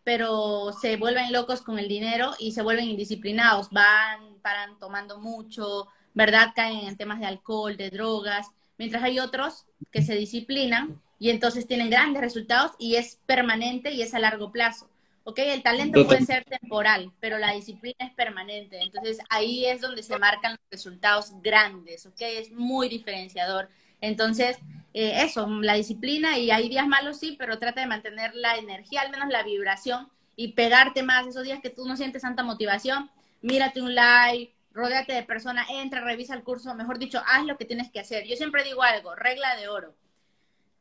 [0.05, 5.89] pero se vuelven locos con el dinero y se vuelven indisciplinados, van, paran tomando mucho,
[6.15, 6.53] ¿verdad?
[6.55, 11.67] Caen en temas de alcohol, de drogas, mientras hay otros que se disciplinan y entonces
[11.67, 14.89] tienen grandes resultados y es permanente y es a largo plazo.
[15.25, 15.39] ¿Ok?
[15.41, 18.81] El talento puede ser temporal, pero la disciplina es permanente.
[18.81, 22.21] Entonces ahí es donde se marcan los resultados grandes, ¿ok?
[22.23, 23.69] Es muy diferenciador.
[24.01, 24.57] Entonces,
[24.93, 29.03] eh, eso, la disciplina y hay días malos, sí, pero trata de mantener la energía,
[29.03, 33.11] al menos la vibración y pegarte más esos días que tú no sientes tanta motivación.
[33.43, 37.65] Mírate un live, rodéate de personas, entra, revisa el curso, mejor dicho, haz lo que
[37.65, 38.27] tienes que hacer.
[38.27, 39.95] Yo siempre digo algo, regla de oro.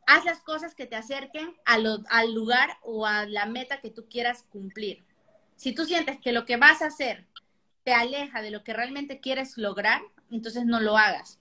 [0.07, 4.43] Haz las cosas que te acerquen al lugar o a la meta que tú quieras
[4.49, 5.03] cumplir.
[5.55, 7.27] Si tú sientes que lo que vas a hacer
[7.83, 11.38] te aleja de lo que realmente quieres lograr, entonces no lo hagas.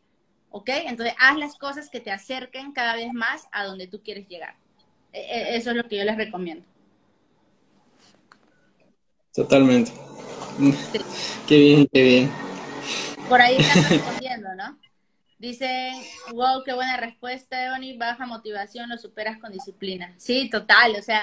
[0.51, 0.71] ¿Ok?
[0.87, 4.57] Entonces haz las cosas que te acerquen cada vez más a donde tú quieres llegar.
[5.13, 6.67] E, e, eso es lo que yo les recomiendo.
[9.33, 9.93] Totalmente.
[11.47, 12.33] Qué bien, qué bien.
[13.29, 14.79] Por ahí están respondiendo, ¿no?
[15.39, 15.95] Dicen,
[16.33, 20.13] wow, qué buena respuesta, Ebony, baja motivación, lo superas con disciplina.
[20.17, 21.23] Sí, total, o sea,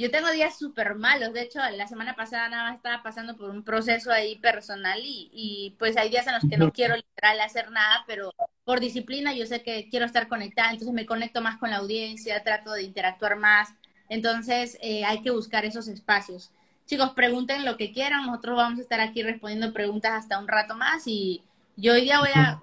[0.00, 3.50] yo tengo días súper malos, de hecho, la semana pasada nada más estaba pasando por
[3.50, 7.38] un proceso ahí personal y, y pues hay días en los que no quiero literal
[7.40, 8.32] hacer nada, pero
[8.64, 12.42] por disciplina yo sé que quiero estar conectada, entonces me conecto más con la audiencia,
[12.42, 13.74] trato de interactuar más,
[14.08, 16.50] entonces eh, hay que buscar esos espacios.
[16.86, 20.76] Chicos, pregunten lo que quieran, nosotros vamos a estar aquí respondiendo preguntas hasta un rato
[20.76, 21.42] más y
[21.76, 22.62] yo hoy día voy a,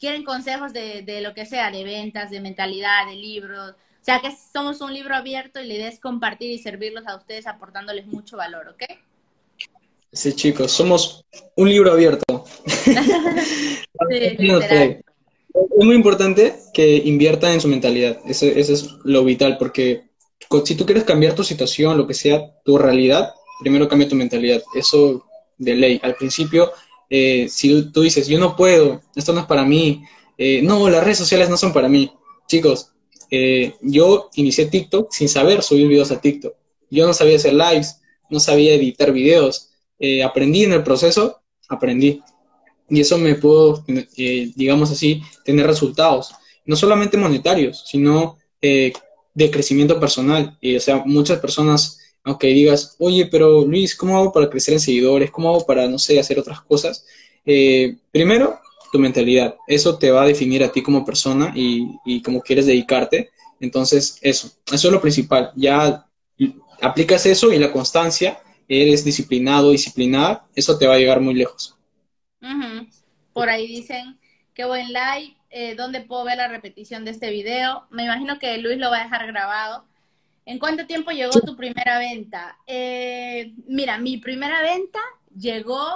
[0.00, 4.20] quieren consejos de, de lo que sea, de ventas, de mentalidad, de libros, o sea
[4.20, 8.06] que somos un libro abierto y la idea es compartir y servirlos a ustedes aportándoles
[8.08, 8.82] mucho valor, ¿ok?
[10.12, 11.24] Sí, chicos, somos
[11.56, 12.44] un libro abierto.
[14.10, 14.98] es
[15.76, 20.10] muy importante que inviertan en su mentalidad, eso, eso es lo vital, porque
[20.64, 24.62] si tú quieres cambiar tu situación, lo que sea, tu realidad, primero cambia tu mentalidad.
[24.74, 25.24] Eso
[25.58, 26.00] de ley.
[26.02, 26.72] Al principio,
[27.08, 30.02] eh, si tú dices, yo no puedo, esto no es para mí,
[30.36, 32.12] eh, no, las redes sociales no son para mí.
[32.48, 32.91] Chicos,
[33.32, 36.54] eh, yo inicié TikTok sin saber subir videos a TikTok.
[36.90, 37.96] Yo no sabía hacer lives,
[38.28, 39.70] no sabía editar videos.
[40.22, 42.20] aprendí en el proceso, aprendí.
[42.90, 43.84] Y eso me pudo,
[44.54, 46.32] digamos así, tener resultados.
[46.66, 48.92] no solamente monetarios, sino eh,
[49.34, 50.58] de crecimiento personal.
[50.62, 55.30] O sea, muchas personas, aunque digas, oye, pero Luis, ¿cómo hago para crecer en seguidores?
[55.30, 57.06] ¿Cómo hago para, no sé, hacer otras cosas?
[57.44, 58.60] Eh, primero,
[58.92, 59.56] tu mentalidad.
[59.66, 63.30] Eso te va a definir a ti como persona y, y cómo quieres dedicarte.
[63.58, 65.50] Entonces, eso, eso es lo principal.
[65.56, 66.06] Ya
[66.80, 71.76] aplicas eso y la constancia, eres disciplinado, disciplinada, eso te va a llegar muy lejos.
[73.32, 74.18] Por ahí dicen,
[74.52, 77.84] qué buen live, eh, ¿dónde puedo ver la repetición de este video?
[77.90, 79.86] Me imagino que Luis lo va a dejar grabado.
[80.44, 82.58] ¿En cuánto tiempo llegó tu primera venta?
[82.66, 84.98] Eh, mira, mi primera venta
[85.38, 85.86] llegó,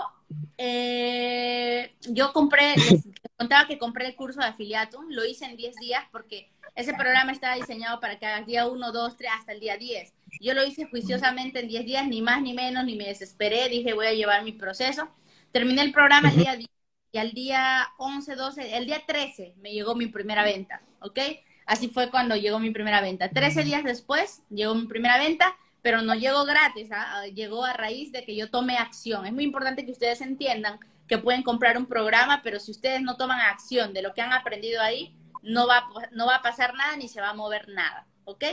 [0.59, 3.05] eh, yo compré, les,
[3.37, 7.33] contaba que compré el curso de afiliatum, lo hice en 10 días porque ese programa
[7.33, 10.13] estaba diseñado para que hagas día 1, 2, 3 hasta el día 10.
[10.41, 13.95] Yo lo hice juiciosamente en 10 días, ni más ni menos, ni me desesperé, dije
[13.95, 15.09] voy a llevar mi proceso.
[15.53, 16.69] Terminé el programa el día 10
[17.13, 21.19] y al día 11, 12, el día 13 me llegó mi primera venta, ¿ok?
[21.65, 23.31] Así fue cuando llegó mi primera venta.
[23.31, 27.21] 13 días después llegó mi primera venta, pero no llegó gratis, ¿ah?
[27.21, 29.25] Ah, llegó a raíz de que yo tome acción.
[29.25, 33.17] Es muy importante que ustedes entiendan que pueden comprar un programa, pero si ustedes no
[33.17, 36.97] toman acción de lo que han aprendido ahí, no va, no va a pasar nada
[36.97, 38.45] ni se va a mover nada, ¿ok?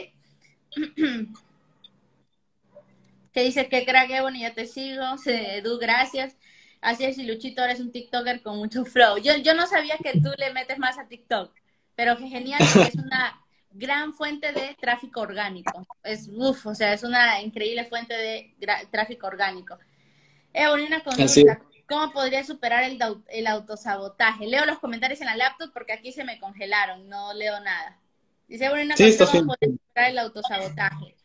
[3.33, 6.37] que dice que crack Ebony, ya te sigo, Edu, gracias.
[6.81, 9.17] Así es, y Luchito ahora es un TikToker con mucho flow.
[9.17, 11.51] Yo, yo no sabía que tú le metes más a TikTok,
[11.95, 13.42] pero que genial, es una
[13.73, 15.85] gran fuente de tráfico orgánico.
[16.03, 18.55] Es, uff, o sea, es una increíble fuente de
[18.91, 19.77] tráfico orgánico.
[20.53, 21.61] Una consulta.
[21.87, 24.47] ¿Cómo podría superar el, el autosabotaje?
[24.47, 27.99] Leo los comentarios en la laptop porque aquí se me congelaron, no leo nada.
[28.47, 31.15] Dice, bueno, ¿cómo podría superar el autosabotaje?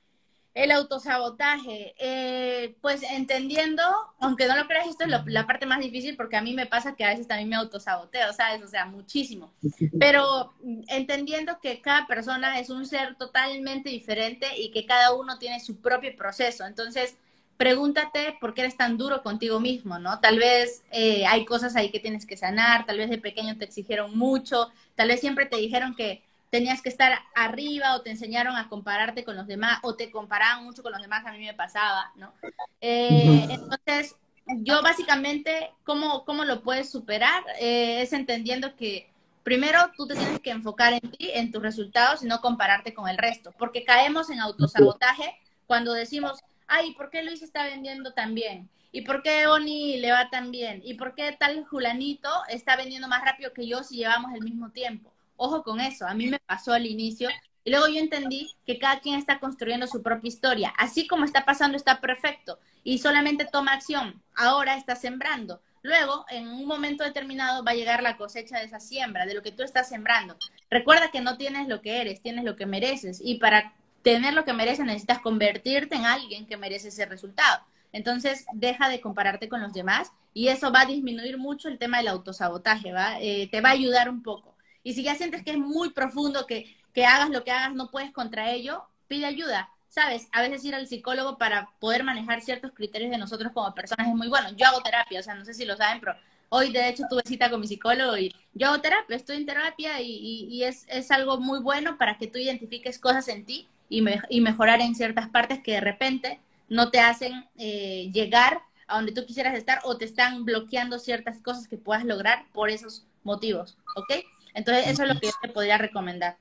[0.59, 3.81] El autosabotaje, eh, pues entendiendo,
[4.19, 6.97] aunque no lo creas, esto es la parte más difícil porque a mí me pasa
[6.97, 8.65] que a veces también me autosaboteo, ¿sabes?
[8.65, 9.53] O sea, muchísimo.
[10.01, 10.53] Pero
[10.89, 15.81] entendiendo que cada persona es un ser totalmente diferente y que cada uno tiene su
[15.81, 16.67] propio proceso.
[16.67, 17.17] Entonces,
[17.57, 20.19] pregúntate por qué eres tan duro contigo mismo, ¿no?
[20.19, 23.65] Tal vez eh, hay cosas ahí que tienes que sanar, tal vez de pequeño te
[23.65, 28.57] exigieron mucho, tal vez siempre te dijeron que tenías que estar arriba o te enseñaron
[28.57, 31.55] a compararte con los demás o te comparaban mucho con los demás, a mí me
[31.55, 32.33] pasaba, ¿no?
[32.81, 37.45] Eh, entonces, yo básicamente, ¿cómo, cómo lo puedes superar?
[37.61, 39.11] Eh, es entendiendo que
[39.43, 43.09] primero tú te tienes que enfocar en ti, en tus resultados y no compararte con
[43.09, 48.35] el resto, porque caemos en autosabotaje cuando decimos, ay, ¿por qué Luis está vendiendo tan
[48.35, 48.71] bien?
[48.91, 50.81] ¿Y por qué Oni le va tan bien?
[50.83, 54.71] ¿Y por qué tal Julanito está vendiendo más rápido que yo si llevamos el mismo
[54.71, 55.13] tiempo?
[55.39, 57.31] Ojo con eso, a mí me pasó al inicio
[57.65, 60.75] y luego yo entendí que cada quien está construyendo su propia historia.
[60.77, 64.23] Así como está pasando está perfecto y solamente toma acción.
[64.35, 65.61] Ahora está sembrando.
[65.83, 69.43] Luego, en un momento determinado, va a llegar la cosecha de esa siembra, de lo
[69.43, 70.37] que tú estás sembrando.
[70.71, 73.21] Recuerda que no tienes lo que eres, tienes lo que mereces.
[73.23, 73.73] Y para
[74.03, 77.65] tener lo que mereces necesitas convertirte en alguien que merece ese resultado.
[77.93, 81.99] Entonces, deja de compararte con los demás y eso va a disminuir mucho el tema
[81.99, 82.93] del autosabotaje.
[83.21, 84.55] Eh, te va a ayudar un poco.
[84.89, 87.91] Y si ya sientes que es muy profundo, que, que hagas lo que hagas, no
[87.91, 89.69] puedes contra ello, pide ayuda.
[89.91, 90.29] ¿Sabes?
[90.33, 94.15] A veces ir al psicólogo para poder manejar ciertos criterios de nosotros como personas es
[94.15, 94.49] muy bueno.
[94.57, 96.15] Yo hago terapia, o sea, no sé si lo saben, pero
[96.49, 100.01] hoy de hecho tuve cita con mi psicólogo y yo hago terapia, estoy en terapia
[100.01, 104.03] y, y, es, es algo muy bueno para que tú identifiques cosas en ti y,
[104.31, 109.13] y mejorar en ciertas partes que de repente no te hacen eh, llegar a donde
[109.13, 113.77] tú quisieras estar o te están bloqueando ciertas cosas que puedas lograr por esos motivos,
[113.95, 114.25] ¿ok?
[114.55, 116.37] Entonces eso es lo que yo te podría recomendar.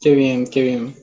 [0.00, 0.94] Qué bien, qué bien,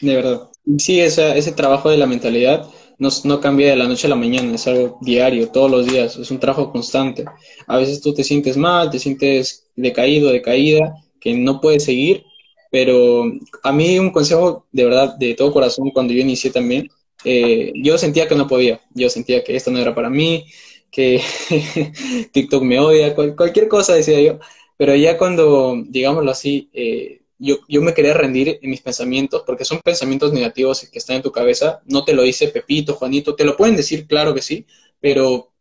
[0.00, 0.48] de verdad.
[0.78, 4.54] Sí, ese trabajo de la mentalidad no, no, cambia de la noche a la mañana,
[4.54, 7.24] es algo diario, todos los días, es un trabajo constante.
[7.66, 12.24] A veces tú te sientes mal, te sientes decaído, decaída, que no puedes seguir,
[12.70, 13.24] pero
[13.62, 16.90] a mí un consejo de verdad, de todo corazón, cuando yo inicié también,
[17.24, 20.44] eh, yo sentía que no podía, yo sentía que esto no era para mí,
[20.90, 21.20] que
[22.32, 24.38] TikTok me odia, cualquier cosa decía yo,
[24.76, 29.64] pero ya cuando, digámoslo así, eh, yo, yo me quería rendir en mis pensamientos, porque
[29.64, 33.44] son pensamientos negativos que están en tu cabeza, no te lo dice Pepito, Juanito, te
[33.44, 34.66] lo pueden decir, claro que sí,
[35.00, 35.52] pero,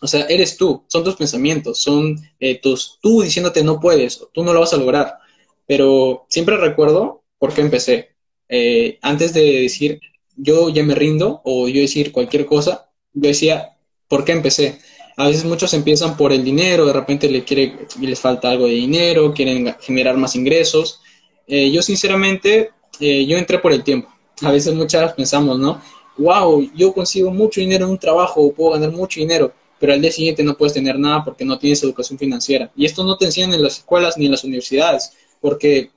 [0.00, 4.44] o sea, eres tú, son tus pensamientos, son eh, tus, tú diciéndote no puedes, tú
[4.44, 5.18] no lo vas a lograr.
[5.66, 8.16] Pero siempre recuerdo por qué empecé.
[8.48, 10.00] Eh, antes de decir
[10.36, 13.73] yo ya me rindo o yo decir cualquier cosa, yo decía
[14.14, 14.78] por qué empecé.
[15.16, 18.74] A veces muchos empiezan por el dinero, de repente les, quiere, les falta algo de
[18.74, 21.00] dinero, quieren generar más ingresos.
[21.48, 24.08] Eh, yo sinceramente, eh, yo entré por el tiempo.
[24.42, 25.82] A veces muchas pensamos, ¿no?
[26.16, 30.12] Wow, yo consigo mucho dinero en un trabajo, puedo ganar mucho dinero, pero al día
[30.12, 32.70] siguiente no puedes tener nada porque no tienes educación financiera.
[32.76, 35.90] Y esto no te enseñan en las escuelas ni en las universidades, porque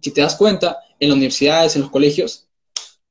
[0.00, 2.48] si te das cuenta, en las universidades, en los colegios,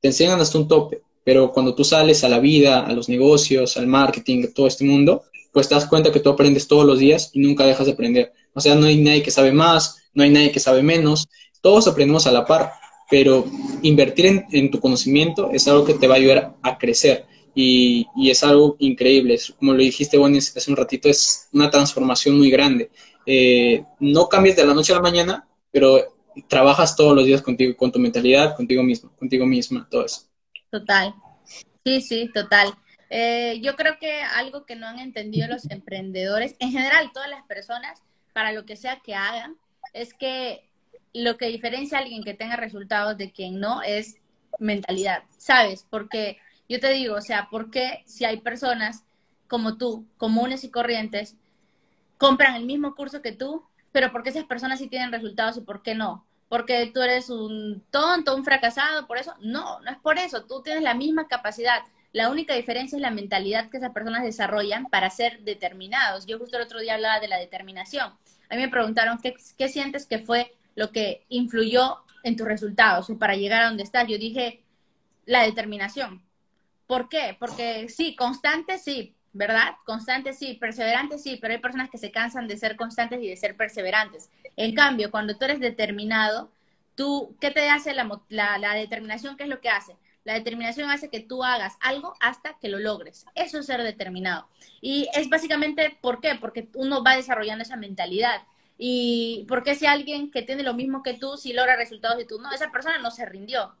[0.02, 3.76] te enseñan hasta un tope, pero cuando tú sales a la vida, a los negocios,
[3.76, 6.98] al marketing, a todo este mundo, pues te das cuenta que tú aprendes todos los
[6.98, 8.32] días y nunca dejas de aprender.
[8.54, 11.28] O sea, no hay nadie que sabe más, no hay nadie que sabe menos,
[11.60, 12.72] todos aprendemos a la par,
[13.10, 13.44] pero
[13.82, 18.42] invertir en, tu conocimiento es algo que te va a ayudar a crecer y, es
[18.42, 19.38] algo increíble.
[19.58, 22.90] como lo dijiste, hace un ratito, es una transformación muy grande.
[23.26, 26.00] Eh, no cambies de la noche a la mañana, pero
[26.48, 30.22] trabajas todos los días contigo, con tu mentalidad, contigo mismo, contigo misma, todo eso.
[30.72, 31.14] Total.
[31.84, 32.74] Sí, sí, total.
[33.10, 37.44] Eh, yo creo que algo que no han entendido los emprendedores, en general todas las
[37.44, 39.58] personas, para lo que sea que hagan,
[39.92, 40.70] es que
[41.12, 44.16] lo que diferencia a alguien que tenga resultados de quien no es
[44.58, 45.86] mentalidad, ¿sabes?
[45.90, 46.38] Porque
[46.70, 49.04] yo te digo, o sea, ¿por qué si hay personas
[49.48, 51.36] como tú, comunes y corrientes,
[52.16, 55.60] compran el mismo curso que tú, pero por qué esas personas sí tienen resultados y
[55.60, 56.24] por qué no?
[56.52, 59.32] Porque tú eres un tonto, un fracasado, por eso.
[59.40, 61.80] No, no es por eso, tú tienes la misma capacidad.
[62.12, 66.26] La única diferencia es la mentalidad que esas personas desarrollan para ser determinados.
[66.26, 68.12] Yo justo el otro día hablaba de la determinación.
[68.50, 73.18] A mí me preguntaron, ¿qué, sientes que fue lo que influyó en tus resultados o
[73.18, 74.06] para llegar a donde estás?
[74.06, 74.62] Yo dije,
[75.24, 76.22] la determinación.
[76.86, 77.34] ¿Por qué?
[77.40, 79.76] Porque sí, constante sí, ¿verdad?
[79.86, 83.38] Constante sí, perseverante sí, pero hay personas que se cansan de ser constantes y de
[83.38, 84.28] ser perseverantes.
[84.56, 86.50] En cambio, cuando tú eres determinado,
[86.94, 89.36] tú, ¿qué te hace la, determinación?
[89.36, 89.96] ¿Qué es lo que hace?
[90.24, 93.26] La determinación hace que tú hagas algo hasta que lo logres.
[93.34, 94.48] Eso es ser determinado.
[94.80, 96.36] Y es básicamente, ¿por qué?
[96.36, 98.42] Porque uno va desarrollando esa mentalidad.
[98.78, 102.40] Y porque si alguien que tiene lo mismo que tú, si logra resultados y tú
[102.40, 103.74] no, esa persona no se rindió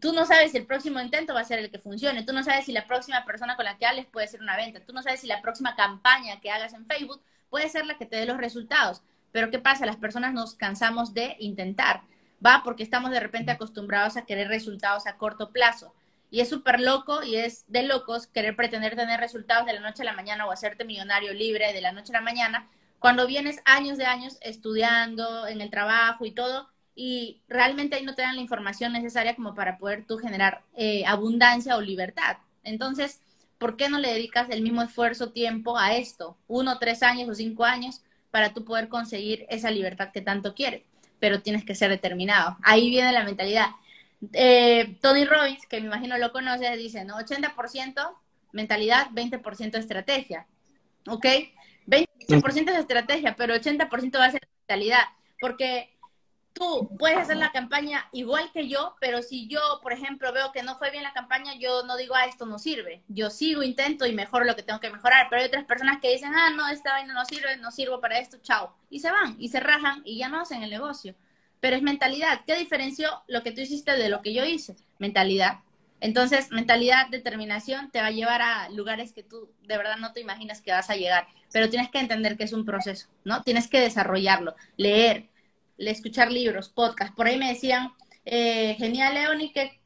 [0.00, 2.44] tú no sabes si el próximo intento va a ser el que funcione, tú no
[2.44, 5.02] sabes si la próxima persona con la que hables puede ser una venta, tú no
[5.02, 8.26] sabes si la próxima campaña que hagas en Facebook puede ser la que te dé
[8.26, 9.02] los resultados.
[9.32, 9.86] Pero ¿qué pasa?
[9.86, 12.02] Las personas nos cansamos de intentar,
[12.44, 12.62] ¿va?
[12.64, 15.94] Porque estamos de repente acostumbrados a querer resultados a corto plazo.
[16.30, 20.02] Y es súper loco y es de locos querer pretender tener resultados de la noche
[20.02, 23.60] a la mañana o hacerte millonario libre de la noche a la mañana cuando vienes
[23.64, 28.36] años de años estudiando en el trabajo y todo y realmente ahí no te dan
[28.36, 32.38] la información necesaria como para poder tú generar eh, abundancia o libertad.
[32.64, 33.20] Entonces,
[33.58, 36.36] ¿por qué no le dedicas el mismo esfuerzo, tiempo a esto?
[36.48, 38.00] Uno, tres años o cinco años
[38.36, 40.82] para tú poder conseguir esa libertad que tanto quieres,
[41.18, 42.58] pero tienes que ser determinado.
[42.62, 43.68] Ahí viene la mentalidad.
[44.34, 47.16] Eh, Tony Robbins, que me imagino lo conoces, dice, ¿no?
[47.16, 48.14] 80%
[48.52, 50.46] mentalidad, 20% estrategia.
[51.08, 51.24] ¿Ok?
[51.86, 55.04] 20% es estrategia, pero 80% va a ser mentalidad.
[55.40, 55.95] Porque
[56.56, 60.62] tú puedes hacer la campaña igual que yo, pero si yo, por ejemplo, veo que
[60.62, 63.02] no fue bien la campaña, yo no digo, ah, esto no sirve.
[63.08, 65.26] Yo sigo, intento y mejoro lo que tengo que mejorar.
[65.28, 68.18] Pero hay otras personas que dicen, ah, no, esta vaina no sirve, no sirvo para
[68.18, 68.74] esto, chao.
[68.88, 71.14] Y se van y se rajan y ya no hacen el negocio.
[71.60, 72.40] Pero es mentalidad.
[72.46, 74.76] ¿Qué diferenció lo que tú hiciste de lo que yo hice?
[74.98, 75.60] Mentalidad.
[76.00, 80.20] Entonces, mentalidad, determinación te va a llevar a lugares que tú de verdad no te
[80.20, 81.26] imaginas que vas a llegar.
[81.52, 83.42] Pero tienes que entender que es un proceso, ¿no?
[83.42, 85.28] Tienes que desarrollarlo, leer,
[85.78, 87.14] escuchar libros, podcast.
[87.14, 87.92] Por ahí me decían,
[88.24, 89.80] eh, genial, Leoni, ¿qué,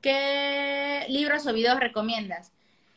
[0.00, 2.52] qué, libros o videos recomiendas?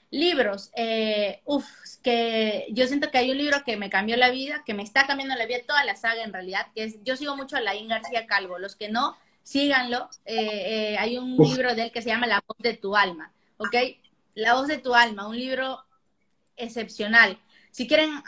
[0.10, 1.68] Libros, eh, uff,
[2.02, 5.06] que yo siento que hay un libro que me cambió la vida, que me está
[5.06, 7.90] cambiando la vida, toda la saga en realidad, que es, yo sigo mucho a Laín
[7.90, 12.10] García Calvo, los que no, síganlo, eh, eh, hay un libro de él que se
[12.10, 13.76] llama La voz de tu alma, ¿ok?
[14.36, 15.84] La voz de tu alma, un libro
[16.56, 17.38] excepcional.
[17.72, 18.24] Si quieren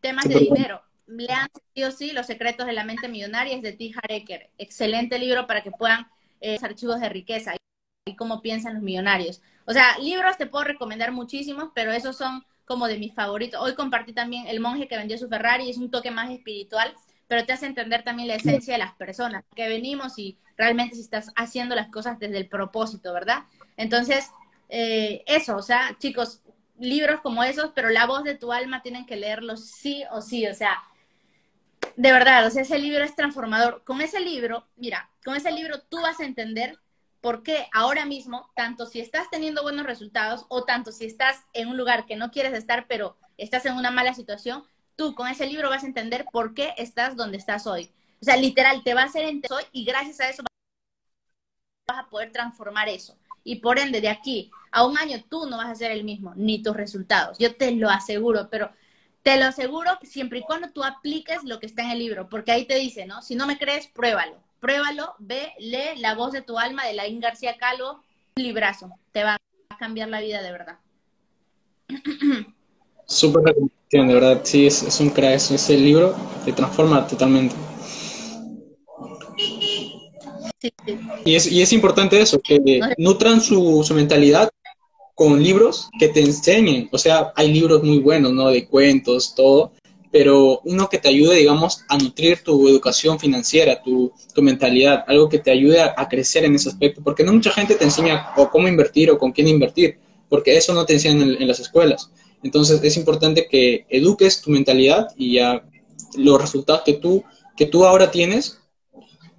[0.00, 3.72] temas de dinero, lean sí o sí Los secretos de la mente millonaria, es de
[3.72, 3.92] T.
[3.94, 4.50] Hareker.
[4.58, 6.06] Excelente libro para que puedan
[6.40, 7.54] eh, archivos de riqueza
[8.06, 9.40] y cómo piensan los millonarios.
[9.66, 13.60] O sea, libros te puedo recomendar muchísimos, pero esos son como de mis favoritos.
[13.60, 16.94] Hoy compartí también El monje que vendió su Ferrari, es un toque más espiritual,
[17.28, 21.02] pero te hace entender también la esencia de las personas, que venimos y realmente si
[21.02, 23.44] estás haciendo las cosas desde el propósito, ¿verdad?
[23.76, 24.30] Entonces,
[24.68, 26.42] eh, eso, o sea, chicos,
[26.78, 30.46] libros como esos, pero la voz de tu alma tienen que leerlos sí o sí,
[30.46, 30.82] o sea,
[31.96, 33.82] de verdad, o sea, ese libro es transformador.
[33.84, 36.78] Con ese libro, mira, con ese libro tú vas a entender
[37.20, 41.68] por qué ahora mismo, tanto si estás teniendo buenos resultados o tanto si estás en
[41.68, 44.64] un lugar que no quieres estar, pero estás en una mala situación,
[44.96, 47.90] tú con ese libro vas a entender por qué estás donde estás hoy.
[48.20, 50.42] O sea, literal, te va a hacer entender y gracias a eso
[51.88, 53.16] vas a poder transformar eso.
[53.42, 56.32] Y por ende, de aquí a un año tú no vas a ser el mismo,
[56.36, 57.38] ni tus resultados.
[57.38, 58.70] Yo te lo aseguro, pero
[59.24, 62.52] te lo aseguro siempre y cuando tú apliques lo que está en el libro, porque
[62.52, 63.22] ahí te dice, ¿no?
[63.22, 64.36] Si no me crees, pruébalo.
[64.60, 68.02] Pruébalo, ve, lee La voz de tu alma de Laín García Calvo,
[68.36, 68.90] un librazo.
[69.12, 69.36] Te va
[69.70, 70.78] a cambiar la vida de verdad.
[73.06, 76.14] Súper recomendación, de verdad, sí, es, es un crack, ese libro
[76.44, 77.54] te transforma totalmente.
[81.24, 84.50] Y, es, y es importante eso, que nutran su, su mentalidad
[85.14, 86.88] con libros que te enseñen.
[86.92, 88.48] O sea, hay libros muy buenos, ¿no?
[88.48, 89.72] De cuentos, todo,
[90.10, 95.28] pero uno que te ayude, digamos, a nutrir tu educación financiera, tu, tu mentalidad, algo
[95.28, 98.32] que te ayude a, a, crecer en ese aspecto, porque no mucha gente te enseña
[98.36, 99.98] o cómo invertir o con quién invertir,
[100.28, 102.10] porque eso no te enseñan en, en las escuelas.
[102.42, 105.64] Entonces es importante que eduques tu mentalidad y ya
[106.16, 107.24] los resultados que tú,
[107.56, 108.58] que tú ahora tienes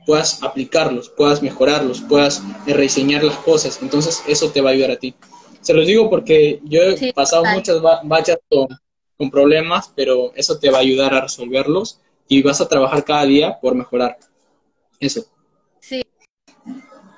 [0.05, 3.80] puedas aplicarlos, puedas mejorarlos, puedas rediseñar las cosas.
[3.82, 5.15] Entonces eso te va a ayudar a ti.
[5.66, 7.55] Se los digo porque yo he sí, pasado vale.
[7.55, 8.68] muchas bachas con,
[9.18, 13.26] con, problemas, pero eso te va a ayudar a resolverlos y vas a trabajar cada
[13.26, 14.16] día por mejorar.
[14.99, 15.26] Eso.
[15.80, 16.03] Sí.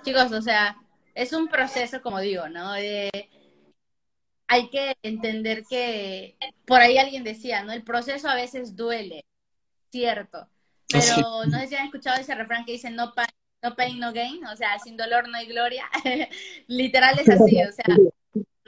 [0.06, 0.78] Chicos, o sea,
[1.14, 2.72] es un proceso, como digo, ¿no?
[2.72, 7.74] Hay que entender que por ahí alguien decía, ¿no?
[7.74, 9.26] El proceso a veces duele,
[9.92, 10.48] cierto.
[10.88, 13.28] Pero no sé si han escuchado ese refrán que dice no pain,
[13.62, 15.84] no pain, no gain, o sea, sin dolor no hay gloria.
[16.68, 17.98] Literal es así, o sea,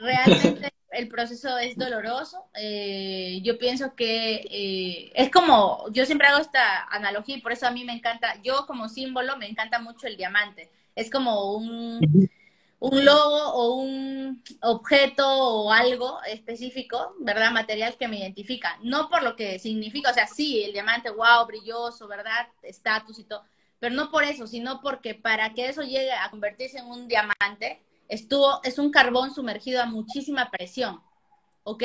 [0.00, 2.44] realmente el proceso es doloroso.
[2.54, 7.66] Eh, yo pienso que eh, es como, yo siempre hago esta analogía y por eso
[7.66, 10.70] a mí me encanta, yo como símbolo me encanta mucho el diamante.
[10.96, 12.28] Es como un,
[12.80, 17.52] un logo o un objeto o algo específico, ¿verdad?
[17.52, 18.78] Material que me identifica.
[18.82, 22.48] No por lo que significa, o sea, sí, el diamante, wow, brilloso, ¿verdad?
[22.62, 23.44] Estatus y todo.
[23.78, 27.80] Pero no por eso, sino porque para que eso llegue a convertirse en un diamante,
[28.10, 31.00] estuvo, es un carbón sumergido a muchísima presión,
[31.62, 31.84] ¿ok?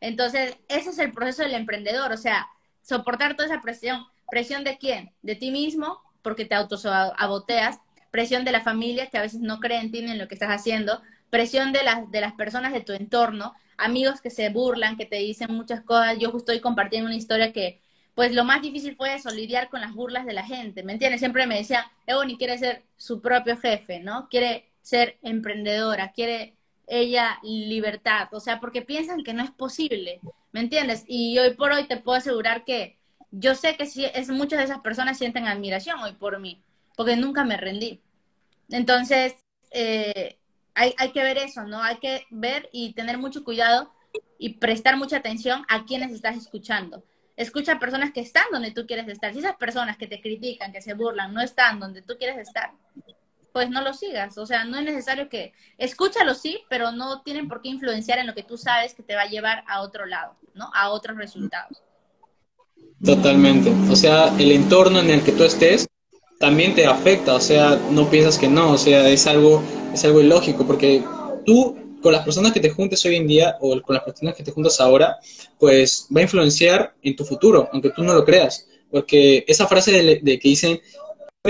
[0.00, 2.48] Entonces, ese es el proceso del emprendedor, o sea,
[2.82, 4.04] soportar toda esa presión.
[4.28, 5.12] ¿Presión de quién?
[5.22, 7.78] De ti mismo, porque te autosaboteas,
[8.10, 11.00] presión de la familia, que a veces no creen en lo que estás haciendo,
[11.30, 15.16] presión de las, de las personas de tu entorno, amigos que se burlan, que te
[15.16, 16.18] dicen muchas cosas.
[16.18, 17.82] Yo justo hoy compartí una historia que,
[18.14, 19.30] pues lo más difícil fue eso,
[19.70, 21.20] con las burlas de la gente, ¿me entiendes?
[21.20, 24.28] Siempre me decía, Ebony quiere ser su propio jefe, ¿no?
[24.30, 26.54] Quiere ser emprendedora, quiere
[26.86, 30.20] ella libertad, o sea, porque piensan que no es posible,
[30.52, 31.02] ¿me entiendes?
[31.08, 32.96] Y hoy por hoy te puedo asegurar que
[33.32, 36.62] yo sé que sí, es, muchas de esas personas sienten admiración hoy por mí,
[36.94, 38.00] porque nunca me rendí.
[38.68, 39.34] Entonces,
[39.72, 40.38] eh,
[40.76, 41.82] hay, hay que ver eso, ¿no?
[41.82, 43.92] Hay que ver y tener mucho cuidado
[44.38, 47.02] y prestar mucha atención a quienes estás escuchando.
[47.36, 49.32] Escucha a personas que están donde tú quieres estar.
[49.32, 52.70] Si esas personas que te critican, que se burlan, no están donde tú quieres estar,
[53.56, 54.36] pues no lo sigas.
[54.36, 58.26] O sea, no es necesario que, escúchalo sí, pero no tienen por qué influenciar en
[58.26, 60.70] lo que tú sabes que te va a llevar a otro lado, ¿no?
[60.74, 61.78] A otros resultados.
[63.02, 63.72] Totalmente.
[63.90, 65.88] O sea, el entorno en el que tú estés
[66.38, 69.62] también te afecta, o sea, no piensas que no, o sea, es algo,
[69.94, 71.02] es algo ilógico, porque
[71.46, 74.42] tú con las personas que te juntes hoy en día o con las personas que
[74.42, 75.16] te juntas ahora,
[75.58, 79.92] pues va a influenciar en tu futuro, aunque tú no lo creas, porque esa frase
[79.92, 80.78] de, de que dicen,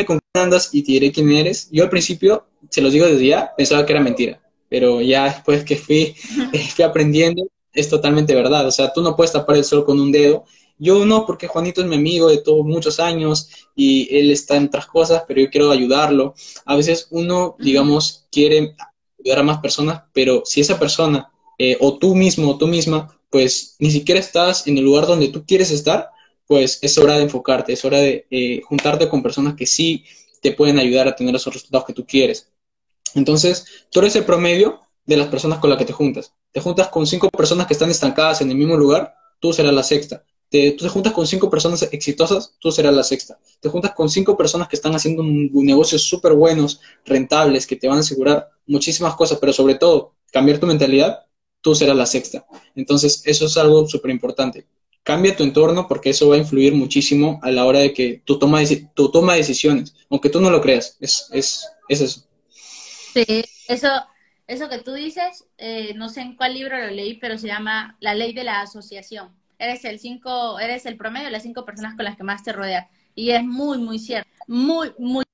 [0.04, 1.68] con quién andas y te diré quién eres.
[1.70, 5.64] Yo al principio, se los digo desde ya, pensaba que era mentira, pero ya después
[5.64, 6.14] que fui,
[6.74, 8.66] fui aprendiendo, es totalmente verdad.
[8.66, 10.44] O sea, tú no puedes tapar el sol con un dedo.
[10.78, 14.66] Yo no, porque Juanito es mi amigo de todos muchos años y él está en
[14.66, 16.34] otras cosas, pero yo quiero ayudarlo.
[16.66, 18.74] A veces uno, digamos, quiere
[19.18, 23.18] ayudar a más personas, pero si esa persona eh, o tú mismo o tú misma,
[23.30, 26.10] pues ni siquiera estás en el lugar donde tú quieres estar,
[26.46, 30.04] pues es hora de enfocarte, es hora de eh, juntarte con personas que sí
[30.40, 32.50] te pueden ayudar a tener esos resultados que tú quieres.
[33.14, 36.32] Entonces, tú eres el promedio de las personas con las que te juntas.
[36.52, 39.82] Te juntas con cinco personas que están estancadas en el mismo lugar, tú serás la
[39.82, 40.24] sexta.
[40.48, 43.38] Te, tú te juntas con cinco personas exitosas, tú serás la sexta.
[43.60, 47.76] Te juntas con cinco personas que están haciendo un, un negocios súper buenos, rentables, que
[47.76, 51.24] te van a asegurar muchísimas cosas, pero sobre todo, cambiar tu mentalidad,
[51.60, 52.46] tú serás la sexta.
[52.76, 54.66] Entonces, eso es algo súper importante
[55.06, 58.40] cambia tu entorno porque eso va a influir muchísimo a la hora de que tú
[58.40, 58.58] toma,
[58.92, 62.28] tú toma decisiones, aunque tú no lo creas, es, es, es eso.
[63.14, 63.88] Sí, eso,
[64.48, 67.96] eso que tú dices, eh, no sé en cuál libro lo leí, pero se llama
[68.00, 69.30] La Ley de la Asociación.
[69.60, 72.52] Eres el cinco, eres el promedio de las cinco personas con las que más te
[72.52, 72.88] rodeas.
[73.14, 75.24] Y es muy, muy cierto, muy, muy,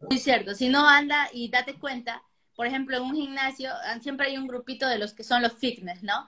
[0.00, 0.56] muy cierto.
[0.56, 2.24] Si no anda y date cuenta,
[2.56, 3.70] por ejemplo, en un gimnasio
[4.00, 6.26] siempre hay un grupito de los que son los fitness, ¿no?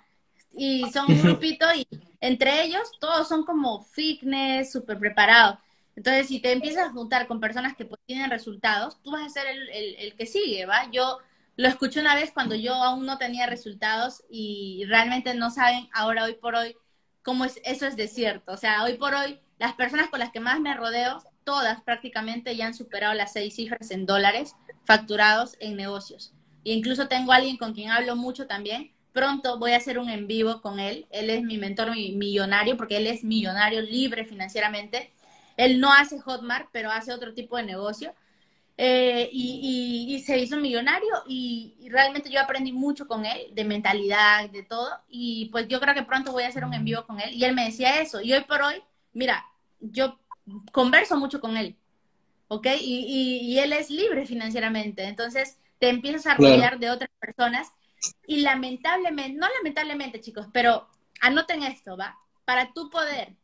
[0.57, 1.86] Y son un grupito y
[2.20, 5.59] entre ellos todos son como fitness, súper preparados.
[5.96, 9.28] Entonces, si te empiezas a juntar con personas que pues, tienen resultados, tú vas a
[9.28, 10.90] ser el, el, el, que sigue, ¿va?
[10.90, 11.18] Yo
[11.57, 16.24] lo escuché una vez cuando yo aún no tenía resultados y realmente no saben ahora,
[16.24, 16.74] hoy por hoy,
[17.22, 18.52] cómo es, eso es de cierto.
[18.52, 22.57] O sea, hoy por hoy, las personas con las que más me rodeo, todas prácticamente
[22.57, 26.32] ya han superado las seis cifras en dólares facturados en negocios.
[26.64, 30.27] E incluso tengo alguien con quien hablo mucho también, pronto voy a hacer un en
[30.27, 31.07] vivo con él.
[31.11, 35.12] Él es mi mentor millonario porque él es millonario libre financieramente.
[35.57, 38.12] Él no hace Hotmart, pero hace otro tipo de negocio.
[38.77, 44.65] Eh, y, se hizo millonario y, realmente yo aprendí mucho con él, de mentalidad, de
[44.65, 44.91] todo.
[45.09, 47.33] Y pues yo creo que pronto voy a hacer un en vivo con él.
[47.35, 48.21] Y él me decía eso.
[48.21, 49.47] Y hoy por hoy, mira,
[49.81, 50.19] yo
[50.73, 51.77] converso mucho con él,
[52.49, 52.67] ¿ok?
[52.81, 55.05] Y, él es libre financieramente.
[55.05, 57.73] Entonces te empiezas a rodear de otras personas.
[58.26, 60.88] Y lamentablemente, no lamentablemente chicos, pero
[61.20, 62.18] anoten esto, ¿va?
[62.44, 63.34] Para tú poder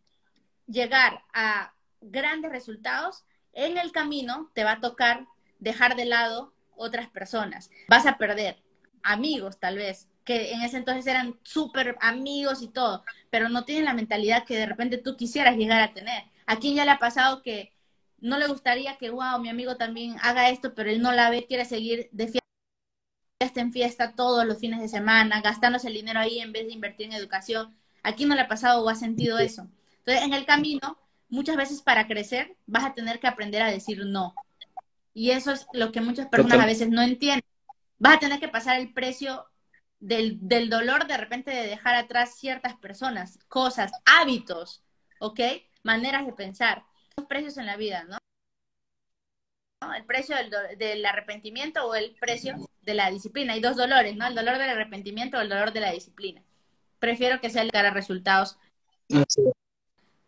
[0.66, 5.26] llegar a grandes resultados, en el camino te va a tocar
[5.58, 7.70] dejar de lado otras personas.
[7.88, 8.62] Vas a perder
[9.02, 13.84] amigos tal vez, que en ese entonces eran súper amigos y todo, pero no tienen
[13.84, 16.24] la mentalidad que de repente tú quisieras llegar a tener.
[16.46, 17.72] ¿A quién ya le ha pasado que
[18.18, 21.46] no le gustaría que, wow, mi amigo también haga esto, pero él no la ve,
[21.46, 22.08] quiere seguir
[23.40, 27.06] en fiesta todos los fines de semana, gastándose el dinero ahí en vez de invertir
[27.06, 27.74] en educación?
[28.02, 29.66] ¿A quién no le ha pasado o ha sentido eso?
[29.98, 30.98] Entonces, en el camino
[31.30, 34.34] muchas veces para crecer vas a tener que aprender a decir no.
[35.14, 37.44] Y eso es lo que muchas personas a veces no entienden.
[37.98, 39.46] Vas a tener que pasar el precio
[40.00, 44.82] del, del, dolor de repente de dejar atrás ciertas personas, cosas, hábitos,
[45.18, 45.40] ¿ok?
[45.82, 46.84] Maneras de pensar.
[47.16, 48.18] Los precios en la vida, ¿no?
[49.96, 53.54] El precio del, del, arrepentimiento o el precio de la disciplina.
[53.54, 54.26] Hay dos dolores, ¿no?
[54.26, 56.42] El dolor del arrepentimiento o el dolor de la disciplina.
[56.98, 58.58] Prefiero que sea el cara resultados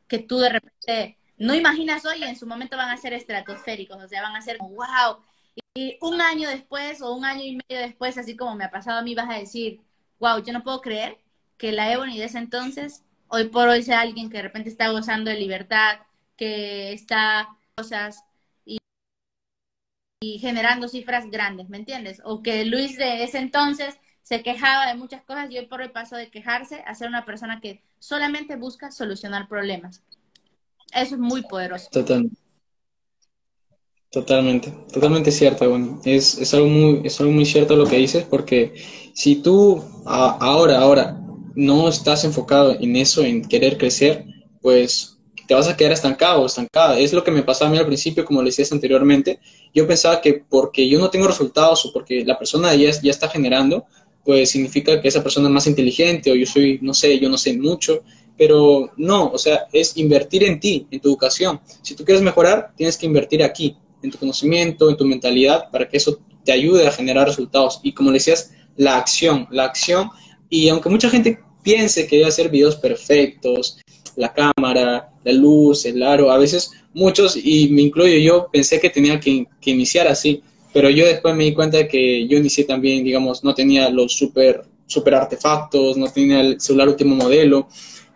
[0.08, 4.08] que tú de repente no imaginas hoy, en su momento van a ser estratosféricos, o
[4.08, 5.18] sea, van a ser wow.
[5.74, 8.98] Y un año después o un año y medio después, así como me ha pasado
[8.98, 9.80] a mí, vas a decir,
[10.18, 11.18] wow, yo no puedo creer
[11.56, 14.90] que la Ebony de ese entonces, hoy por hoy sea alguien que de repente está
[14.90, 16.00] gozando de libertad,
[16.36, 18.24] que está cosas
[20.22, 22.22] y, generando cifras grandes, ¿me entiendes?
[22.24, 25.88] O que Luis de ese entonces se quejaba de muchas cosas y hoy por hoy
[25.88, 30.02] pasó de quejarse a ser una persona que solamente busca solucionar problemas.
[30.94, 31.88] Eso es muy poderoso.
[34.10, 38.24] Totalmente, totalmente cierto, bueno, es, es, algo muy, es algo muy cierto lo que dices,
[38.24, 38.74] porque
[39.14, 41.18] si tú ahora, ahora
[41.54, 44.26] no estás enfocado en eso, en querer crecer,
[44.60, 45.11] pues
[45.52, 46.98] te vas a quedar estancado o estancada.
[46.98, 49.38] Es lo que me pasaba a mí al principio, como le decías anteriormente.
[49.74, 53.28] Yo pensaba que porque yo no tengo resultados o porque la persona ya, ya está
[53.28, 53.84] generando,
[54.24, 57.36] pues significa que esa persona es más inteligente o yo soy, no sé, yo no
[57.36, 58.02] sé mucho,
[58.38, 61.60] pero no, o sea, es invertir en ti, en tu educación.
[61.82, 65.86] Si tú quieres mejorar, tienes que invertir aquí, en tu conocimiento, en tu mentalidad, para
[65.86, 67.78] que eso te ayude a generar resultados.
[67.82, 70.08] Y como le decías, la acción, la acción,
[70.48, 73.78] y aunque mucha gente piense que debe hacer videos perfectos,
[74.16, 78.90] la cámara, la luz, el aro, a veces muchos, y me incluyo yo, pensé que
[78.90, 80.42] tenía que, que iniciar así,
[80.72, 84.64] pero yo después me di cuenta que yo inicié también, digamos, no tenía los super,
[84.86, 87.68] super artefactos, no tenía el celular último modelo.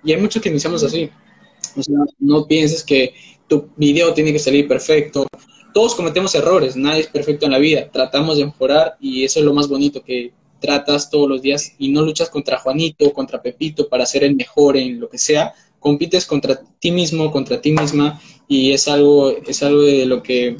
[0.02, 1.10] Y hay muchos que iniciamos así.
[1.76, 3.12] O sea, no pienses que
[3.46, 5.26] tu video tiene que salir perfecto.
[5.74, 7.90] Todos cometemos errores, nadie es perfecto en la vida.
[7.90, 11.90] Tratamos de mejorar y eso es lo más bonito, que tratas todos los días y
[11.90, 15.52] no luchas contra Juanito, contra Pepito para ser el mejor en lo que sea.
[15.86, 20.56] Compites contra ti mismo, contra ti misma y es algo, es algo de lo que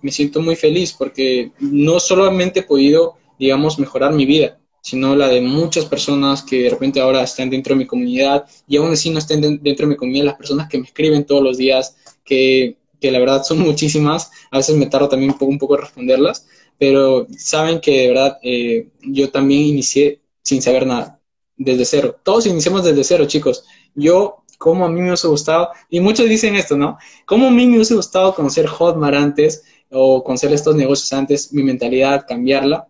[0.00, 5.28] me siento muy feliz porque no solamente he podido, digamos, mejorar mi vida, sino la
[5.28, 9.10] de muchas personas que de repente ahora están dentro de mi comunidad y aún así
[9.10, 12.78] no estén dentro de mi comunidad, las personas que me escriben todos los días, que,
[12.98, 16.46] que la verdad son muchísimas, a veces me tardo también un poco, un poco responderlas,
[16.78, 21.20] pero saben que de verdad eh, yo también inicié sin saber nada,
[21.58, 22.16] desde cero.
[22.24, 23.64] Todos iniciamos desde cero, chicos.
[23.94, 26.98] Yo, como a mí me hubiese gustado, y muchos dicen esto, ¿no?
[27.24, 31.62] Como a mí me hubiese gustado conocer Hotmart antes, o conocer estos negocios antes, mi
[31.62, 32.86] mentalidad, cambiarla.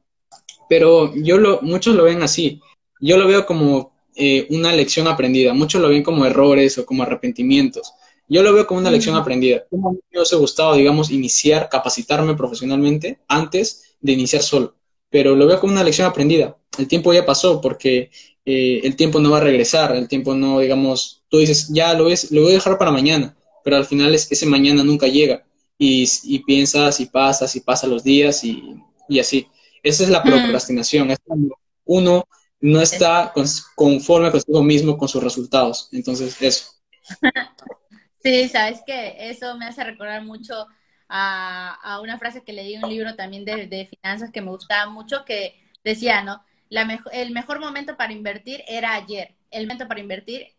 [0.68, 2.60] Pero yo lo, muchos lo ven así.
[3.00, 5.54] Yo lo veo como eh, una lección aprendida.
[5.54, 7.92] Muchos lo ven como errores o como arrepentimientos.
[8.28, 9.64] Yo lo veo como una lección aprendida.
[9.70, 14.74] Como me hubiese gustado, digamos, iniciar, capacitarme profesionalmente antes de iniciar solo.
[15.10, 16.56] Pero lo veo como una lección aprendida.
[16.78, 18.10] El tiempo ya pasó porque
[18.44, 19.94] eh, el tiempo no va a regresar.
[19.94, 23.36] El tiempo no, digamos, tú dices, ya lo, ves, lo voy a dejar para mañana.
[23.64, 25.44] Pero al final es, ese mañana nunca llega
[25.76, 28.76] y, piensas y pasas y pasan los días y,
[29.18, 29.46] así.
[29.82, 32.28] Esa es la procrastinación, es cuando uno
[32.60, 33.32] no está
[33.74, 35.88] conforme consigo mismo con sus resultados.
[35.92, 36.66] Entonces, eso.
[38.22, 40.66] Sí, sabes que eso me hace recordar mucho
[41.10, 45.24] a, una frase que leí en un libro también de, finanzas que me gustaba mucho,
[45.24, 46.42] que decía, ¿no?
[46.68, 46.82] La
[47.12, 50.54] el mejor momento para invertir era ayer, el momento para invertir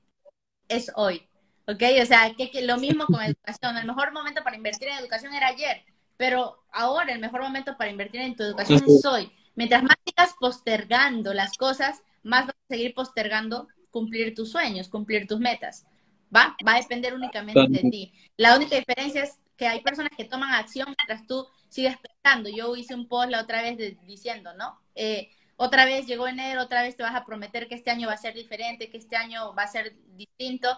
[0.68, 1.26] es hoy.
[1.68, 1.84] ¿ok?
[2.02, 3.78] O sea, que, lo mismo con educación.
[3.78, 5.84] El mejor momento para invertir en educación era ayer,
[6.18, 9.32] pero ahora el mejor momento para invertir en tu educación es hoy.
[9.56, 15.28] Mientras más sigas postergando las cosas, más vas a seguir postergando cumplir tus sueños, cumplir
[15.28, 15.86] tus metas.
[16.34, 16.56] ¿Va?
[16.66, 18.14] Va a depender únicamente de ti.
[18.38, 22.50] La única diferencia es que hay personas que toman acción mientras tú sigues pensando.
[22.50, 24.82] Yo hice un post la otra vez diciendo, ¿no?
[24.96, 28.16] Eh, otra vez llegó enero, otra vez te vas a prometer que este año va
[28.16, 30.76] a ser diferente, que este año va a ser distinto.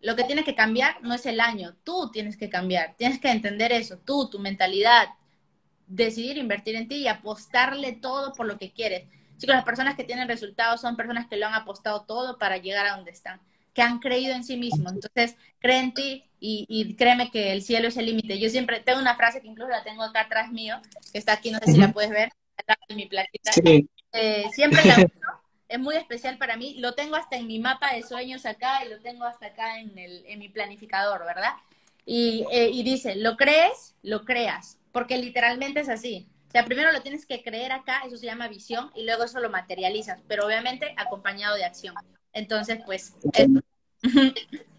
[0.00, 3.30] Lo que tienes que cambiar no es el año, tú tienes que cambiar, tienes que
[3.30, 5.10] entender eso, tú, tu mentalidad,
[5.86, 9.04] decidir invertir en ti y apostarle todo por lo que quieres.
[9.36, 12.84] Chicos, las personas que tienen resultados son personas que lo han apostado todo para llegar
[12.84, 13.40] a donde están,
[13.74, 14.92] que han creído en sí mismos.
[14.92, 18.38] Entonces, cree en ti y, créeme que el cielo es el límite.
[18.38, 20.80] Yo siempre tengo una frase que incluso la tengo acá atrás mío,
[21.12, 23.50] que está aquí, no sé si la puedes ver, atrás de mi plaquita.
[24.12, 25.26] Eh, siempre la uso,
[25.68, 26.74] es muy especial para mí.
[26.78, 29.98] Lo tengo hasta en mi mapa de sueños acá y lo tengo hasta acá en,
[29.98, 31.54] el, en mi planificador, ¿verdad?
[32.04, 36.28] Y, eh, y dice, lo crees, lo creas, porque literalmente es así.
[36.48, 39.38] O sea, primero lo tienes que creer acá, eso se llama visión, y luego eso
[39.40, 41.94] lo materializas, pero obviamente acompañado de acción.
[42.32, 43.14] Entonces, pues...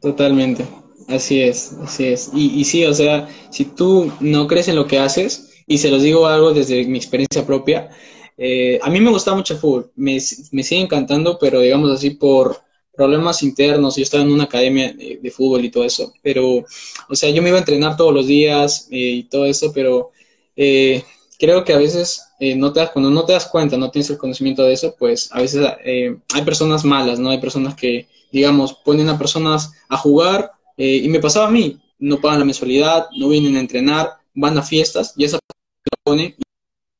[0.00, 0.64] Totalmente,
[1.08, 2.30] así es, así es.
[2.32, 5.90] Y, y sí, o sea, si tú no crees en lo que haces, y se
[5.90, 7.90] los digo algo desde mi experiencia propia,
[8.36, 10.18] eh, a mí me gusta mucho el fútbol, me,
[10.52, 12.56] me, sigue encantando, pero digamos así por
[12.94, 16.64] problemas internos, yo estaba en una academia de, fútbol y todo eso, pero,
[17.08, 20.10] o sea, yo me iba a entrenar todos los días eh, y todo eso, pero
[20.56, 21.04] eh,
[21.38, 24.10] creo que a veces eh, no te das, cuando no te das cuenta, no tienes
[24.10, 27.30] el conocimiento de eso, pues a veces eh, hay personas malas, ¿no?
[27.30, 32.20] Hay personas que, digamos, ponen a personas a jugar y me pasaba a mí, no
[32.20, 36.36] pagan la mensualidad, no vienen a entrenar, van a fiestas y esa persona pone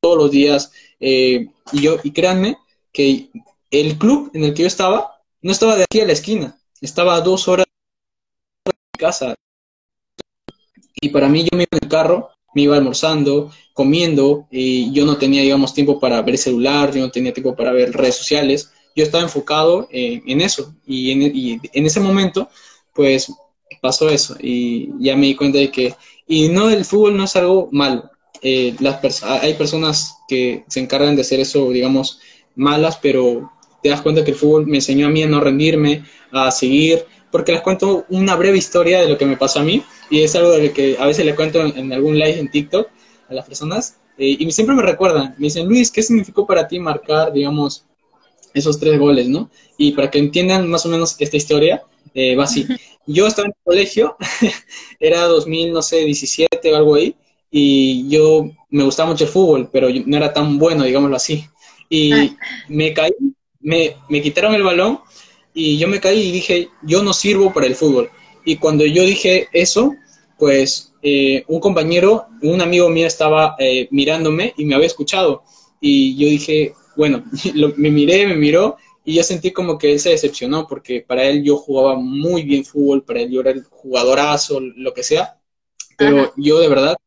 [0.01, 2.57] todos los días y yo, y créanme
[2.91, 3.29] que
[3.71, 7.15] el club en el que yo estaba no estaba de aquí a la esquina, estaba
[7.15, 7.65] a dos horas
[8.65, 9.35] de casa.
[11.01, 15.05] Y para mí yo me iba en el carro me iba almorzando, comiendo, y yo
[15.05, 18.71] no tenía, digamos, tiempo para ver celular, yo no tenía tiempo para ver redes sociales,
[18.99, 22.49] yo estaba enfocado en, eso, y en, ese momento,
[22.93, 23.33] pues,
[23.81, 25.95] pasó eso, y ya me di cuenta de que,
[26.27, 31.15] y no, el fútbol no es algo malo, eh, las hay personas que se encargan
[31.15, 32.19] de hacer eso, digamos,
[32.55, 36.05] malas, pero te das cuenta que el fútbol me enseñó a mí a no rendirme,
[36.31, 39.83] a seguir, porque les cuento una breve historia de lo que me pasó a mí
[40.09, 42.87] y es algo de que a veces le cuento en, algún live en TikTok
[43.29, 46.79] a las personas eh, y siempre me recuerdan, me dicen, Luis, ¿qué significó para ti
[46.79, 47.85] marcar, digamos,
[48.53, 49.49] esos tres goles, no?
[49.77, 51.83] Y para que entiendan más o menos esta historia,
[52.13, 52.65] eh, va así.
[53.05, 54.17] Yo estaba en el colegio,
[54.99, 57.15] era 2000, no sé, 17 o algo ahí,
[57.51, 61.45] y yo me gustaba mucho el fútbol, pero no era tan bueno, digámoslo así.
[61.89, 62.35] Y
[62.67, 63.11] me caí,
[63.59, 64.99] me, me quitaron el balón
[65.53, 68.11] y yo me caí y dije, yo no sirvo para el fútbol.
[68.45, 69.95] Y cuando yo dije eso,
[70.37, 75.43] pues eh, un compañero, un amigo mío estaba eh, mirándome y me había escuchado.
[75.81, 77.23] Y yo dije, bueno,
[77.77, 78.75] me miré, me miró
[79.05, 82.65] y yo sentí como que él se decepcionó porque para él yo jugaba muy bien
[82.65, 85.39] fútbol, para él yo era el jugadorazo, lo que sea.
[85.97, 86.97] Pero yo de verdad,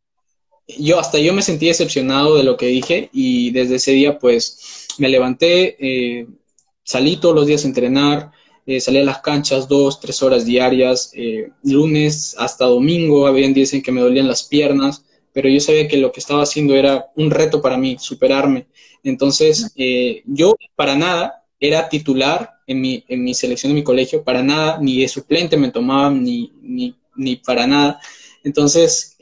[0.67, 4.89] yo hasta yo me sentí decepcionado de lo que dije y desde ese día pues
[4.97, 6.27] me levanté, eh,
[6.83, 8.33] salí todos los días a entrenar,
[8.65, 13.75] eh, salí a las canchas dos, tres horas diarias, eh, lunes hasta domingo, habían días
[13.75, 17.11] en que me dolían las piernas, pero yo sabía que lo que estaba haciendo era
[17.15, 18.67] un reto para mí, superarme.
[19.03, 24.25] Entonces, eh, yo para nada era titular en mi, en mi selección de mi colegio,
[24.25, 28.01] para nada, ni de suplente me tomaban, ni, ni, ni para nada.
[28.45, 29.17] Entonces,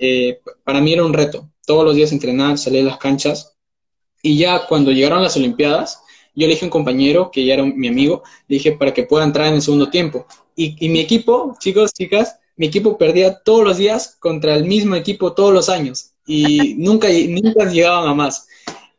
[0.64, 3.54] para mí era un reto, todos los días entrenar, salir a las canchas,
[4.22, 6.02] y ya cuando llegaron las Olimpiadas,
[6.34, 9.04] yo le dije a un compañero, que ya era mi amigo, le dije para que
[9.04, 10.26] pueda entrar en el segundo tiempo.
[10.56, 15.32] Y, mi equipo, chicos, chicas, mi equipo perdía todos los días contra el mismo equipo
[15.32, 16.12] todos los años.
[16.26, 18.46] Y nunca, nunca llegaban a más.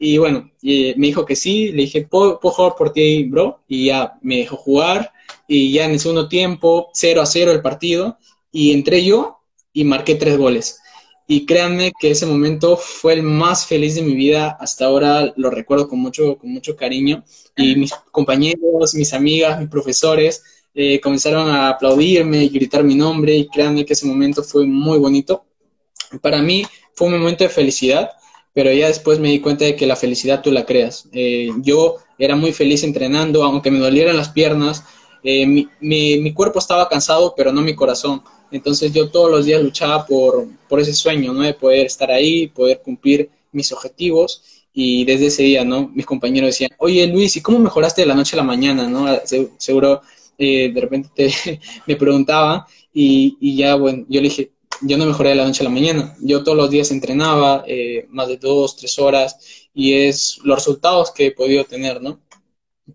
[0.04, 3.60] Y bueno, me dijo que sí, le dije, ¿Puedo, jugar por ti, bro?
[3.68, 5.14] Y ya me dejó jugar.
[5.48, 8.18] Y ya en el segundo tiempo, 0 a 0 el partido.
[8.52, 9.42] Y entré yo
[9.72, 10.80] y marqué tres goles.
[11.28, 14.58] Y créanme que ese momento fue el más feliz de mi vida.
[14.60, 17.24] Hasta ahora lo recuerdo con mucho, con mucho cariño.
[17.56, 20.44] Y mis compañeros, mis amigas, mis profesores
[20.74, 23.36] eh, comenzaron a aplaudirme y gritar mi nombre.
[23.36, 25.46] Y créanme que ese momento fue muy bonito.
[26.24, 28.10] Para mí fue un momento de felicidad,
[28.54, 31.08] pero ya después me di cuenta de que la felicidad tú la creas.
[31.14, 34.84] Eh, yo era muy feliz entrenando, aunque me dolieran las piernas.
[35.24, 38.22] Eh, mi, mi, mi cuerpo estaba cansado, pero no mi corazón
[38.52, 41.42] entonces yo todos los días luchaba por, por ese sueño, ¿no?
[41.42, 44.44] De poder estar ahí, poder cumplir mis objetivos.
[44.74, 45.90] Y desde ese día, ¿no?
[45.90, 49.06] Mis compañeros decían, oye Luis, ¿y cómo mejoraste de la noche a la mañana, ¿no?
[49.58, 50.02] seguro
[50.38, 51.34] eh, de repente
[51.88, 55.62] me preguntaba y, y, ya, bueno, yo le dije, yo no mejoré de la noche
[55.64, 56.16] a la mañana.
[56.22, 59.38] Yo todos los días entrenaba eh, más de dos, tres horas
[59.74, 62.20] y es los resultados que he podido tener, ¿no?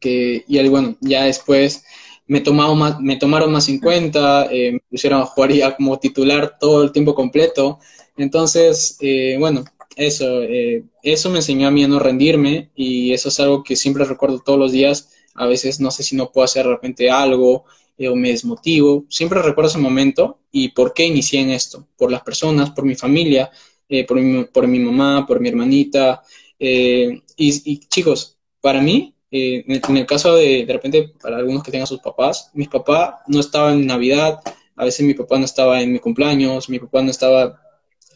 [0.01, 1.84] que, y bueno, ya después
[2.26, 6.82] me, más, me tomaron más en cuenta, eh, me pusieron a jugar como titular todo
[6.82, 7.78] el tiempo completo.
[8.16, 9.64] Entonces, eh, bueno,
[9.97, 13.76] eso, eh, eso me enseñó a mí a no rendirme y eso es algo que
[13.76, 15.11] siempre recuerdo todos los días.
[15.34, 17.64] A veces no sé si no puedo hacer de repente algo
[17.99, 19.05] o me desmotivo.
[19.09, 21.88] Siempre recuerdo ese momento y por qué inicié en esto.
[21.97, 23.51] Por las personas, por mi familia,
[24.07, 26.22] por, mi, por mi mamá, por mi hermanita.
[26.59, 31.70] y, y chicos, para mí eh, en, el, caso de, de repente, para algunos que
[31.70, 34.40] tengan sus papás, mi papá no estaba en Navidad,
[34.76, 37.61] a veces mi papá no estaba en mi cumpleaños, mi papá no estaba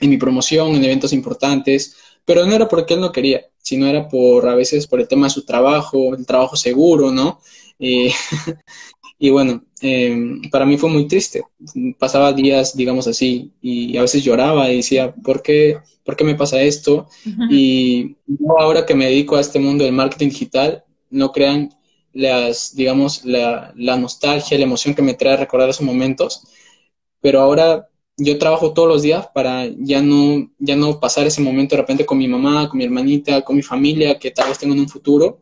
[0.00, 4.08] en mi promoción, en eventos importantes, pero no era porque él no quería, sino era
[4.08, 7.40] por, a veces, por el tema de su trabajo, el trabajo seguro, ¿no?
[7.78, 8.12] Eh,
[9.22, 11.42] y bueno, em, para mí fue muy triste.
[11.98, 16.36] Pasaba días, digamos así, y a veces lloraba y decía, ¿por qué, ¿por qué me
[16.36, 17.06] pasa esto?
[17.50, 18.16] Y
[18.58, 21.68] ahora que me dedico a este mundo del marketing digital, no crean
[22.14, 26.42] las, digamos, la, la, nostalgia, la emoción que me trae recordar esos momentos,
[27.20, 31.76] pero ahora yo trabajo todos los días para ya no, ya no pasar ese momento
[31.76, 34.72] de repente con mi mamá, con mi hermanita, con mi familia, que tal vez tengo
[34.72, 35.38] en un futuro,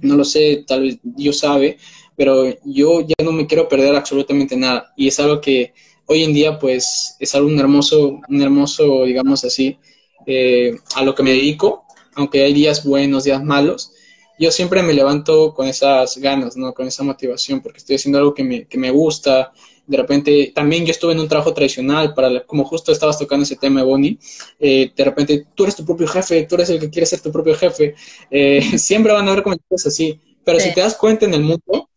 [0.00, 1.78] no lo sé, tal vez Dios sabe,
[2.16, 5.72] pero yo ya no me quiero perder absolutamente nada, y es algo que
[6.06, 9.78] hoy en día pues es algo un hermoso, un hermoso, digamos así,
[10.26, 11.84] eh, a lo que me dedico,
[12.14, 13.92] aunque hay días buenos, días malos,
[14.38, 16.74] yo siempre me levanto con esas ganas, ¿no?
[16.74, 19.52] Con esa motivación, porque estoy haciendo algo que me, que me gusta.
[19.86, 23.56] De repente, también yo estuve en un trabajo tradicional, para como justo estabas tocando ese
[23.56, 24.18] tema, Bonnie,
[24.58, 27.30] eh, de repente tú eres tu propio jefe, tú eres el que quiere ser tu
[27.30, 27.94] propio jefe.
[28.30, 31.88] Eh, siempre van a haber comentarios así, pero si te das cuenta en el mundo,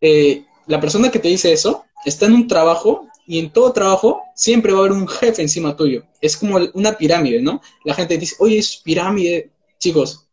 [0.00, 4.22] eh, la persona que te dice eso está en un trabajo y en todo trabajo
[4.34, 6.04] siempre va a haber un jefe encima tuyo.
[6.20, 7.60] Es como una pirámide, ¿no?
[7.84, 9.50] La gente dice, oye, es pirámide.
[9.78, 10.26] Chicos,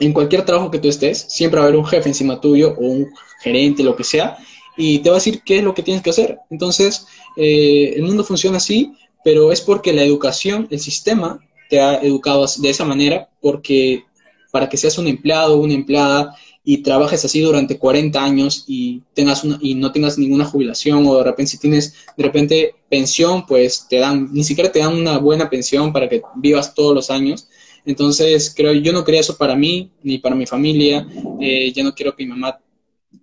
[0.00, 2.80] en cualquier trabajo que tú estés, siempre va a haber un jefe encima tuyo o
[2.80, 4.36] un gerente, lo que sea,
[4.76, 6.38] y te va a decir qué es lo que tienes que hacer.
[6.50, 8.92] Entonces, eh, el mundo funciona así,
[9.24, 11.40] pero es porque la educación, el sistema,
[11.70, 14.04] te ha educado de esa manera, porque
[14.50, 16.36] para que seas un empleado o una empleada
[16.66, 21.18] y trabajes así durante 40 años y tengas una, y no tengas ninguna jubilación o
[21.18, 25.18] de repente si tienes de repente pensión, pues te dan, ni siquiera te dan una
[25.18, 27.48] buena pensión para que vivas todos los años.
[27.84, 31.06] Entonces, creo, yo no quería eso para mí ni para mi familia.
[31.38, 32.58] Eh, no quiero que mi mamá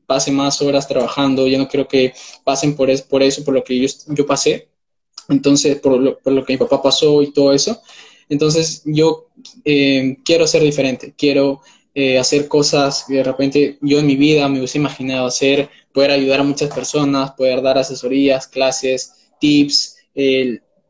[0.05, 2.13] pase más horas trabajando, yo no quiero que
[2.43, 4.67] pasen por, es, por eso, por lo que yo, yo pasé.
[5.29, 7.81] Entonces, por lo, por lo que mi papá pasó y todo eso.
[8.29, 9.29] Entonces, yo
[9.65, 11.61] eh, quiero ser diferente, quiero
[11.93, 16.11] eh, hacer cosas que de repente yo en mi vida me hubiese imaginado hacer, poder
[16.11, 19.97] ayudar a muchas personas, poder dar asesorías, clases, tips,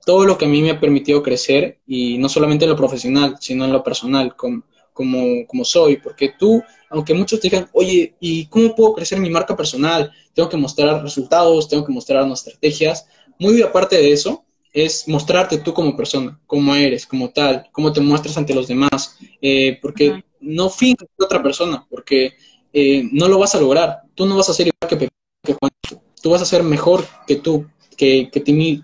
[0.06, 3.38] todo lo que a mí me ha permitido crecer y no solamente en lo profesional,
[3.40, 8.16] sino en lo personal, como, como, como soy, porque tú, aunque muchos te digan, oye,
[8.20, 10.12] ¿y cómo puedo crecer mi marca personal?
[10.34, 13.08] Tengo que mostrar resultados, tengo que mostrar unas estrategias.
[13.40, 14.44] Muy aparte de eso,
[14.74, 19.18] es mostrarte tú como persona, cómo eres, como tal, cómo te muestras ante los demás,
[19.42, 22.34] eh, porque no finges de otra persona, porque
[22.74, 24.02] eh, no lo vas a lograr.
[24.16, 25.10] Tú no vas a ser igual que,
[25.44, 25.72] que Juan,
[26.22, 27.68] tú vas a ser mejor que tú,
[27.98, 28.84] que, que, ti,